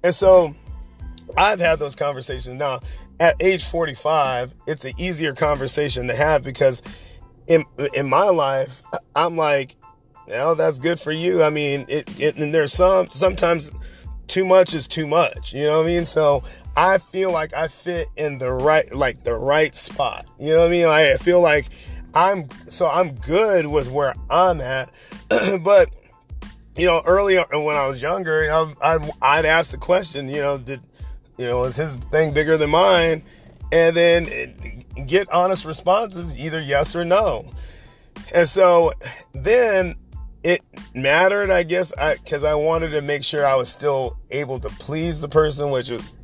And 0.04 0.14
so 0.14 0.54
I've 1.38 1.60
had 1.60 1.80
those 1.80 1.96
conversations 1.96 2.58
now 2.58 2.82
at 3.20 3.36
age 3.40 3.66
45, 3.66 4.54
it's 4.68 4.86
an 4.86 4.94
easier 4.98 5.34
conversation 5.34 6.08
to 6.08 6.16
have 6.16 6.44
because 6.44 6.82
in 7.48 7.66
in 7.94 8.08
my 8.08 8.30
life, 8.30 8.82
I'm 9.16 9.36
like, 9.38 9.76
well, 10.28 10.56
that's 10.56 10.80
good 10.80 11.00
for 11.00 11.12
you. 11.12 11.44
I 11.44 11.50
mean, 11.50 11.86
it, 11.88 12.20
it 12.20 12.36
and 12.38 12.54
there's 12.54 12.74
some 12.74 13.10
sometimes 13.10 13.72
too 14.28 14.46
much 14.46 14.74
is 14.74 14.88
too 14.88 15.08
much. 15.08 15.54
You 15.54 15.66
know 15.66 15.78
what 15.78 15.86
I 15.86 15.88
mean? 15.88 16.06
So 16.06 16.44
I 16.76 16.98
feel 16.98 17.32
like 17.32 17.54
I 17.54 17.68
fit 17.68 18.10
in 18.16 18.38
the 18.38 18.52
right, 18.52 18.94
like 18.94 19.24
the 19.24 19.34
right 19.34 19.74
spot. 19.74 20.26
You 20.40 20.54
know 20.54 20.60
what 20.60 20.68
I 20.68 20.70
mean? 20.70 20.86
I 20.86 21.16
feel 21.16 21.42
like 21.42 21.68
I'm, 22.14 22.50
so 22.68 22.88
I'm 22.88 23.16
good 23.16 23.66
with 23.66 23.90
where 23.90 24.14
I'm 24.30 24.62
at. 24.62 24.90
but, 25.64 25.90
you 26.76 26.86
know, 26.86 27.02
earlier 27.06 27.46
when 27.52 27.76
I 27.76 27.88
was 27.88 28.02
younger, 28.02 28.48
I, 28.82 28.98
would 28.98 29.46
ask 29.46 29.72
the 29.72 29.78
question, 29.78 30.30
you 30.30 30.42
know, 30.42 30.58
did, 30.58 30.82
you 31.38 31.46
know, 31.46 31.64
is 31.64 31.78
his 31.78 31.96
thing 31.96 32.34
bigger 32.34 32.58
than 32.58 32.70
mine? 32.70 33.24
And 33.72 33.96
then 33.96 34.86
get 35.06 35.30
honest 35.32 35.66
responses, 35.66 36.38
either 36.38 36.62
yes 36.62 36.96
or 36.96 37.04
no. 37.04 37.52
And 38.34 38.48
so 38.48 38.94
then 39.34 39.96
it 40.44 40.62
mattered, 40.94 41.50
I 41.50 41.64
guess, 41.64 41.92
because 41.92 42.44
I, 42.44 42.52
I, 42.52 42.56
wanted 42.56 42.90
to 42.90 43.02
make 43.02 43.24
sure 43.24 43.46
I 43.46 43.56
was 43.56 43.70
still 43.70 44.18
able 44.30 44.60
to 44.60 44.70
please 44.70 45.20
the 45.22 45.28
person, 45.28 45.72
which 45.72 45.90
was 45.90 46.16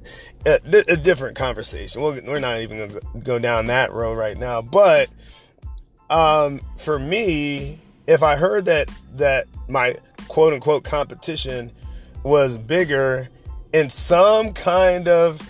a, 0.46 0.60
a 0.88 0.98
different 0.98 1.36
conversation. 1.36 2.02
we 2.02 2.22
we 2.22 2.30
are 2.30 2.40
not 2.40 2.62
even 2.62 2.78
going 2.78 2.90
to 2.90 3.02
go 3.24 3.40
down 3.40 3.66
that 3.68 3.92
road 3.92 4.18
right 4.18 4.38
now. 4.38 4.62
But 4.62 5.10
um, 6.10 6.62
for 6.78 7.00
me, 7.00 7.80
if 8.08 8.24
I 8.24 8.36
heard 8.36 8.66
that 8.66 8.90
that 9.16 9.46
my 9.68 9.96
quote 10.28 10.54
unquote 10.54 10.84
competition 10.84 11.72
was 12.24 12.58
bigger 12.58 13.30
in 13.74 13.90
some 13.90 14.54
kind 14.54 15.08
of 15.08 15.50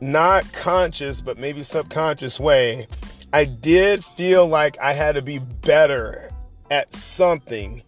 not 0.00 0.50
conscious 0.52 1.20
but 1.20 1.38
maybe 1.38 1.62
subconscious 1.62 2.40
way, 2.40 2.86
I 3.32 3.44
did 3.44 4.04
feel 4.04 4.46
like 4.46 4.78
I 4.80 4.92
had 4.92 5.16
to 5.16 5.22
be 5.22 5.38
better 5.38 6.30
at 6.70 6.92
something 6.92 7.82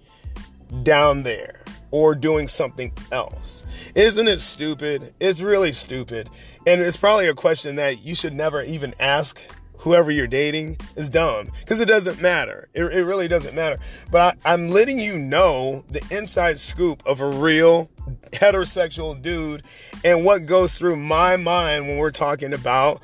down 0.82 1.22
there 1.22 1.64
or 1.90 2.14
doing 2.14 2.48
something 2.48 2.92
else. 3.12 3.64
Isn't 3.94 4.28
it 4.28 4.40
stupid? 4.40 5.14
It's 5.20 5.40
really 5.40 5.72
stupid. 5.72 6.28
And 6.66 6.80
it's 6.80 6.96
probably 6.96 7.28
a 7.28 7.34
question 7.34 7.76
that 7.76 8.04
you 8.04 8.14
should 8.14 8.34
never 8.34 8.62
even 8.62 8.94
ask 8.98 9.42
whoever 9.78 10.10
you're 10.10 10.26
dating 10.26 10.78
is 10.96 11.08
dumb 11.08 11.48
because 11.60 11.80
it 11.80 11.86
doesn't 11.86 12.20
matter. 12.20 12.68
It, 12.74 12.84
it, 12.84 13.04
really 13.04 13.28
doesn't 13.28 13.54
matter. 13.54 13.78
But 14.10 14.38
I, 14.44 14.52
I'm 14.52 14.70
letting 14.70 14.98
you 14.98 15.18
know 15.18 15.84
the 15.88 16.02
inside 16.10 16.58
scoop 16.58 17.02
of 17.06 17.20
a 17.20 17.28
real 17.28 17.90
heterosexual 18.32 19.20
dude 19.20 19.62
and 20.04 20.24
what 20.24 20.46
goes 20.46 20.76
through 20.76 20.96
my 20.96 21.36
mind 21.36 21.86
when 21.86 21.98
we're 21.98 22.10
talking 22.10 22.52
about 22.52 23.02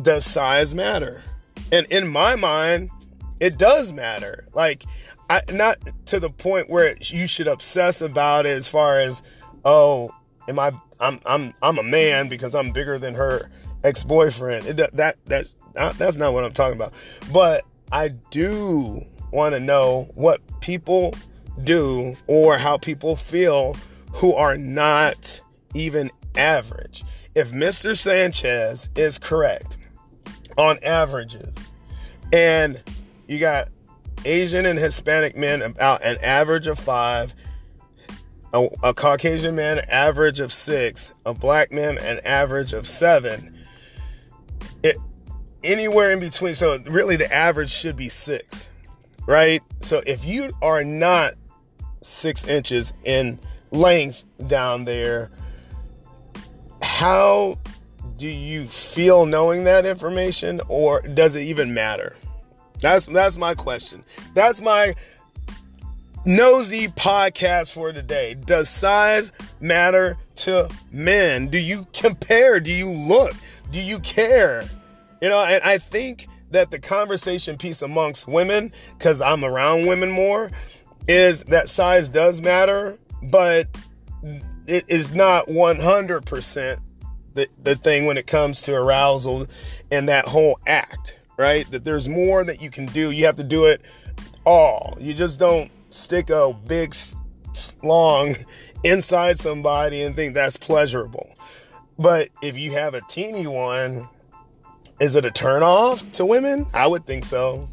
does 0.00 0.24
size 0.24 0.74
matter? 0.74 1.22
And 1.72 1.86
in 1.86 2.06
my 2.08 2.36
mind, 2.36 2.90
it 3.40 3.58
does 3.58 3.92
matter. 3.92 4.46
Like, 4.54 4.84
I, 5.30 5.42
not 5.52 5.78
to 6.06 6.20
the 6.20 6.30
point 6.30 6.70
where 6.70 6.96
you 7.00 7.26
should 7.26 7.46
obsess 7.46 8.00
about 8.00 8.46
it 8.46 8.56
as 8.56 8.68
far 8.68 8.98
as, 8.98 9.22
oh, 9.64 10.10
am 10.48 10.58
I? 10.58 10.72
I'm 11.00 11.20
I'm 11.26 11.54
I'm 11.62 11.78
a 11.78 11.82
man 11.82 12.28
because 12.28 12.54
I'm 12.54 12.72
bigger 12.72 12.98
than 12.98 13.14
her 13.14 13.50
ex-boyfriend. 13.84 14.66
It, 14.66 14.76
that 14.96 15.16
that 15.26 15.48
that's 15.96 16.16
not 16.16 16.32
what 16.32 16.44
I'm 16.44 16.52
talking 16.52 16.76
about. 16.76 16.92
But 17.32 17.64
I 17.92 18.08
do 18.08 19.02
want 19.30 19.54
to 19.54 19.60
know 19.60 20.10
what 20.14 20.40
people 20.60 21.14
do 21.62 22.16
or 22.26 22.58
how 22.58 22.78
people 22.78 23.16
feel 23.16 23.76
who 24.12 24.34
are 24.34 24.56
not 24.56 25.40
even 25.74 26.10
average. 26.36 27.04
If 27.34 27.52
Mr. 27.52 27.96
Sanchez 27.96 28.88
is 28.96 29.18
correct 29.18 29.76
on 30.56 30.78
averages, 30.82 31.70
and 32.32 32.82
you 33.28 33.38
got 33.38 33.68
Asian 34.24 34.66
and 34.66 34.78
Hispanic 34.78 35.36
men 35.36 35.62
about 35.62 36.02
an 36.02 36.16
average 36.22 36.66
of 36.66 36.78
five, 36.78 37.34
a, 38.52 38.66
a, 38.82 38.94
Caucasian 38.94 39.54
man 39.54 39.80
average 39.90 40.40
of 40.40 40.52
six, 40.52 41.14
a 41.24 41.34
black 41.34 41.70
man 41.70 41.98
an 41.98 42.18
average 42.24 42.72
of 42.72 42.88
seven. 42.88 43.54
It 44.82 44.96
anywhere 45.62 46.10
in 46.10 46.20
between. 46.20 46.54
So 46.54 46.78
really, 46.86 47.16
the 47.16 47.32
average 47.32 47.70
should 47.70 47.96
be 47.96 48.08
six, 48.08 48.68
right? 49.26 49.62
So 49.80 50.02
if 50.06 50.24
you 50.24 50.50
are 50.62 50.82
not 50.82 51.34
six 52.00 52.44
inches 52.46 52.94
in 53.04 53.38
length 53.70 54.24
down 54.46 54.86
there, 54.86 55.30
how 56.80 57.58
do 58.16 58.26
you 58.26 58.66
feel 58.66 59.26
knowing 59.26 59.64
that 59.64 59.84
information, 59.84 60.62
or 60.68 61.02
does 61.02 61.34
it 61.34 61.42
even 61.42 61.74
matter? 61.74 62.16
That's 62.80 63.06
that's 63.06 63.36
my 63.36 63.54
question. 63.54 64.04
That's 64.34 64.60
my 64.60 64.94
nosy 66.24 66.88
podcast 66.88 67.72
for 67.72 67.92
today. 67.92 68.34
Does 68.34 68.68
size 68.68 69.32
matter 69.60 70.16
to 70.36 70.70
men? 70.92 71.48
Do 71.48 71.58
you 71.58 71.86
compare? 71.92 72.60
Do 72.60 72.70
you 72.70 72.90
look? 72.90 73.34
Do 73.70 73.80
you 73.80 73.98
care? 74.00 74.64
You 75.20 75.28
know, 75.28 75.42
and 75.42 75.62
I 75.64 75.78
think 75.78 76.28
that 76.50 76.70
the 76.70 76.78
conversation 76.78 77.56
piece 77.56 77.82
amongst 77.82 78.28
women, 78.28 78.72
because 78.96 79.20
I'm 79.20 79.44
around 79.44 79.86
women 79.86 80.10
more, 80.10 80.50
is 81.06 81.42
that 81.44 81.68
size 81.68 82.08
does 82.08 82.40
matter, 82.40 82.98
but 83.22 83.68
it 84.66 84.84
is 84.88 85.14
not 85.14 85.48
100% 85.48 86.78
the, 87.34 87.48
the 87.62 87.76
thing 87.76 88.06
when 88.06 88.18
it 88.18 88.26
comes 88.26 88.62
to 88.62 88.74
arousal 88.74 89.46
and 89.90 90.08
that 90.08 90.28
whole 90.28 90.58
act, 90.66 91.16
right? 91.38 91.70
That 91.70 91.84
there's 91.84 92.08
more 92.08 92.44
that 92.44 92.60
you 92.60 92.70
can 92.70 92.86
do. 92.86 93.10
You 93.10 93.24
have 93.26 93.36
to 93.36 93.44
do 93.44 93.64
it 93.64 93.80
all. 94.44 94.98
You 95.00 95.14
just 95.14 95.38
don't 95.38 95.70
stick 95.90 96.28
a 96.28 96.52
big 96.66 96.94
long 97.82 98.36
inside 98.84 99.38
somebody 99.38 100.02
and 100.02 100.14
think 100.14 100.34
that's 100.34 100.56
pleasurable. 100.56 101.30
But 101.98 102.28
if 102.42 102.58
you 102.58 102.72
have 102.72 102.94
a 102.94 103.00
teeny 103.08 103.46
one, 103.46 104.08
is 105.00 105.16
it 105.16 105.24
a 105.24 105.30
turnoff 105.30 106.10
to 106.12 106.26
women? 106.26 106.66
I 106.74 106.86
would 106.86 107.06
think 107.06 107.24
so. 107.24 107.68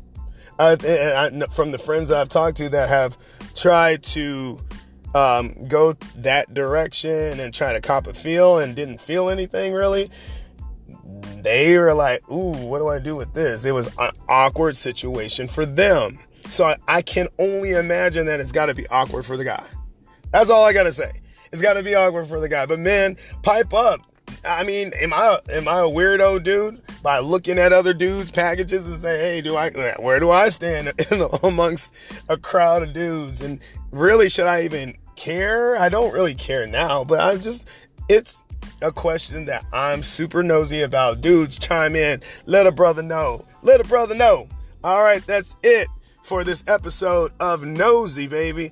I, 0.57 0.71
I, 0.71 1.45
from 1.47 1.71
the 1.71 1.77
friends 1.77 2.09
that 2.09 2.19
I've 2.21 2.29
talked 2.29 2.57
to 2.57 2.69
that 2.69 2.87
have 2.89 3.17
tried 3.55 4.03
to 4.03 4.59
um, 5.13 5.67
go 5.67 5.93
that 6.17 6.53
direction 6.53 7.39
and 7.39 7.53
try 7.53 7.73
to 7.73 7.81
cop 7.81 8.07
a 8.07 8.13
feel 8.13 8.59
and 8.59 8.75
didn't 8.75 8.99
feel 8.99 9.29
anything 9.29 9.73
really, 9.73 10.09
they 11.41 11.77
were 11.77 11.93
like, 11.93 12.29
"Ooh, 12.29 12.51
what 12.51 12.79
do 12.79 12.87
I 12.87 12.99
do 12.99 13.15
with 13.15 13.33
this?" 13.33 13.65
It 13.65 13.71
was 13.71 13.87
an 13.97 14.11
awkward 14.27 14.75
situation 14.75 15.47
for 15.47 15.65
them. 15.65 16.19
So 16.49 16.65
I, 16.65 16.77
I 16.87 17.01
can 17.01 17.27
only 17.39 17.71
imagine 17.71 18.25
that 18.27 18.39
it's 18.39 18.51
got 18.51 18.67
to 18.67 18.75
be 18.75 18.87
awkward 18.87 19.25
for 19.25 19.37
the 19.37 19.45
guy. 19.45 19.63
That's 20.31 20.49
all 20.49 20.63
I 20.63 20.73
gotta 20.73 20.91
say. 20.91 21.21
It's 21.51 21.61
got 21.61 21.73
to 21.73 21.83
be 21.83 21.95
awkward 21.95 22.27
for 22.27 22.39
the 22.39 22.49
guy. 22.49 22.65
But 22.65 22.79
man, 22.79 23.17
pipe 23.41 23.73
up. 23.73 24.01
I 24.43 24.63
mean, 24.63 24.91
am 24.99 25.13
I 25.13 25.39
am 25.49 25.67
I 25.67 25.79
a 25.79 25.83
weirdo 25.83 26.43
dude 26.43 26.81
by 27.01 27.19
looking 27.19 27.57
at 27.57 27.71
other 27.71 27.93
dudes' 27.93 28.31
packages 28.31 28.85
and 28.87 28.99
say, 28.99 29.17
"Hey, 29.19 29.41
do 29.41 29.55
I 29.55 29.71
where 29.99 30.19
do 30.19 30.31
I 30.31 30.49
stand 30.49 30.93
amongst 31.43 31.93
a 32.29 32.37
crowd 32.37 32.83
of 32.83 32.93
dudes?" 32.93 33.41
And 33.41 33.59
really, 33.91 34.29
should 34.29 34.47
I 34.47 34.63
even 34.63 34.97
care? 35.15 35.77
I 35.77 35.89
don't 35.89 36.13
really 36.13 36.35
care 36.35 36.67
now, 36.67 37.03
but 37.03 37.19
I'm 37.19 37.39
just 37.39 37.67
it's 38.09 38.43
a 38.81 38.91
question 38.91 39.45
that 39.45 39.65
I'm 39.73 40.03
super 40.03 40.43
nosy 40.43 40.81
about. 40.81 41.21
Dudes, 41.21 41.57
chime 41.57 41.95
in. 41.95 42.21
Let 42.45 42.67
a 42.67 42.71
brother 42.71 43.03
know. 43.03 43.45
Let 43.61 43.81
a 43.81 43.83
brother 43.85 44.15
know. 44.15 44.47
All 44.83 45.01
right, 45.01 45.25
that's 45.25 45.55
it 45.63 45.87
for 46.23 46.43
this 46.43 46.63
episode 46.67 47.31
of 47.39 47.65
Nosy, 47.65 48.27
baby. 48.27 48.71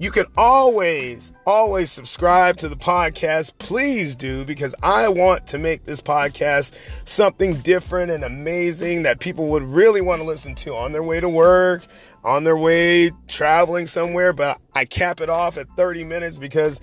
You 0.00 0.12
can 0.12 0.26
always, 0.36 1.32
always 1.44 1.90
subscribe 1.90 2.56
to 2.58 2.68
the 2.68 2.76
podcast. 2.76 3.58
Please 3.58 4.14
do, 4.14 4.44
because 4.44 4.72
I 4.80 5.08
want 5.08 5.48
to 5.48 5.58
make 5.58 5.84
this 5.84 6.00
podcast 6.00 6.72
something 7.04 7.54
different 7.62 8.12
and 8.12 8.22
amazing 8.22 9.02
that 9.02 9.18
people 9.18 9.48
would 9.48 9.64
really 9.64 10.00
want 10.00 10.20
to 10.20 10.26
listen 10.26 10.54
to 10.56 10.76
on 10.76 10.92
their 10.92 11.02
way 11.02 11.18
to 11.18 11.28
work, 11.28 11.84
on 12.22 12.44
their 12.44 12.56
way 12.56 13.10
traveling 13.26 13.88
somewhere. 13.88 14.32
But 14.32 14.60
I 14.72 14.84
cap 14.84 15.20
it 15.20 15.28
off 15.28 15.58
at 15.58 15.68
30 15.70 16.04
minutes 16.04 16.38
because 16.38 16.80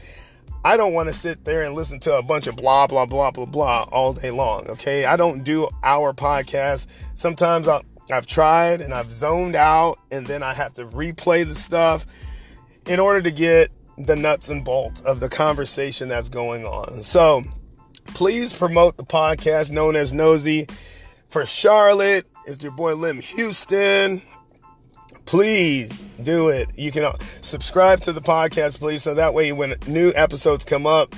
I 0.66 0.78
don't 0.78 0.94
want 0.94 1.10
to 1.10 1.14
sit 1.14 1.46
there 1.46 1.62
and 1.62 1.76
listen 1.76 2.00
to 2.02 2.18
a 2.18 2.24
bunch 2.24 2.48
of 2.48 2.56
blah, 2.56 2.88
blah, 2.88 3.06
blah, 3.06 3.30
blah, 3.30 3.46
blah 3.46 3.84
all 3.92 4.14
day 4.14 4.32
long. 4.32 4.66
Okay. 4.66 5.06
I 5.06 5.16
don't 5.16 5.44
do 5.44 5.70
our 5.84 6.12
podcast. 6.12 6.88
Sometimes 7.14 7.68
i 7.68 7.82
have 8.10 8.26
tried 8.26 8.82
and 8.82 8.92
I've 8.92 9.14
zoned 9.14 9.56
out 9.56 10.00
and 10.10 10.26
then 10.26 10.42
I 10.42 10.56
have 10.56 10.74
to 10.74 10.86
replay 10.88 11.48
the 11.48 11.54
stuff 11.54 12.08
in 12.88 13.00
order 13.00 13.22
to 13.22 13.30
get 13.30 13.70
the 14.00 14.16
nuts 14.16 14.50
and 14.50 14.66
bolts 14.66 15.02
of 15.02 15.20
the 15.20 15.30
conversation 15.30 16.10
that's 16.10 16.30
going 16.30 16.66
on. 16.66 17.04
So 17.04 17.44
please 18.08 18.52
promote 18.52 18.98
the 18.98 19.06
podcast 19.06 19.70
known 19.70 19.96
as 19.96 20.14
Nosy 20.14 20.66
for 21.30 21.46
Charlotte. 21.46 22.26
It's 22.48 22.64
your 22.64 22.72
boy 22.72 22.96
Lem 22.96 23.22
Houston. 23.22 24.24
Please 25.26 26.06
do 26.22 26.50
it. 26.50 26.70
You 26.76 26.92
can 26.92 27.04
uh, 27.04 27.18
subscribe 27.42 28.00
to 28.02 28.14
the 28.14 28.22
podcast, 28.22 28.80
please, 28.80 29.04
so 29.04 29.14
that 29.16 29.34
way 29.34 29.52
when 29.52 29.76
new 29.88 30.12
episodes 30.16 30.64
come 30.64 30.86
up, 30.86 31.16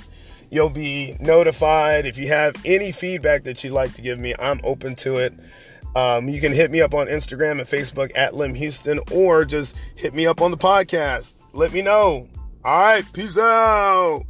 you'll 0.49 0.69
be 0.69 1.17
notified. 1.19 2.05
If 2.05 2.17
you 2.17 2.27
have 2.29 2.55
any 2.65 2.91
feedback 2.91 3.43
that 3.43 3.63
you'd 3.63 3.73
like 3.73 3.93
to 3.95 4.01
give 4.01 4.17
me, 4.17 4.33
I'm 4.39 4.61
open 4.63 4.95
to 4.97 5.17
it. 5.17 5.33
Um, 5.95 6.29
you 6.29 6.39
can 6.39 6.53
hit 6.53 6.71
me 6.71 6.81
up 6.81 6.93
on 6.93 7.07
Instagram 7.07 7.59
and 7.59 7.67
Facebook 7.67 8.11
at 8.15 8.35
Lem 8.35 8.53
Houston, 8.55 8.99
or 9.11 9.45
just 9.45 9.75
hit 9.95 10.13
me 10.13 10.27
up 10.27 10.41
on 10.41 10.51
the 10.51 10.57
podcast. 10.57 11.37
Let 11.53 11.73
me 11.73 11.81
know. 11.81 12.29
All 12.63 12.79
right, 12.81 13.13
peace 13.13 13.37
out. 13.37 14.23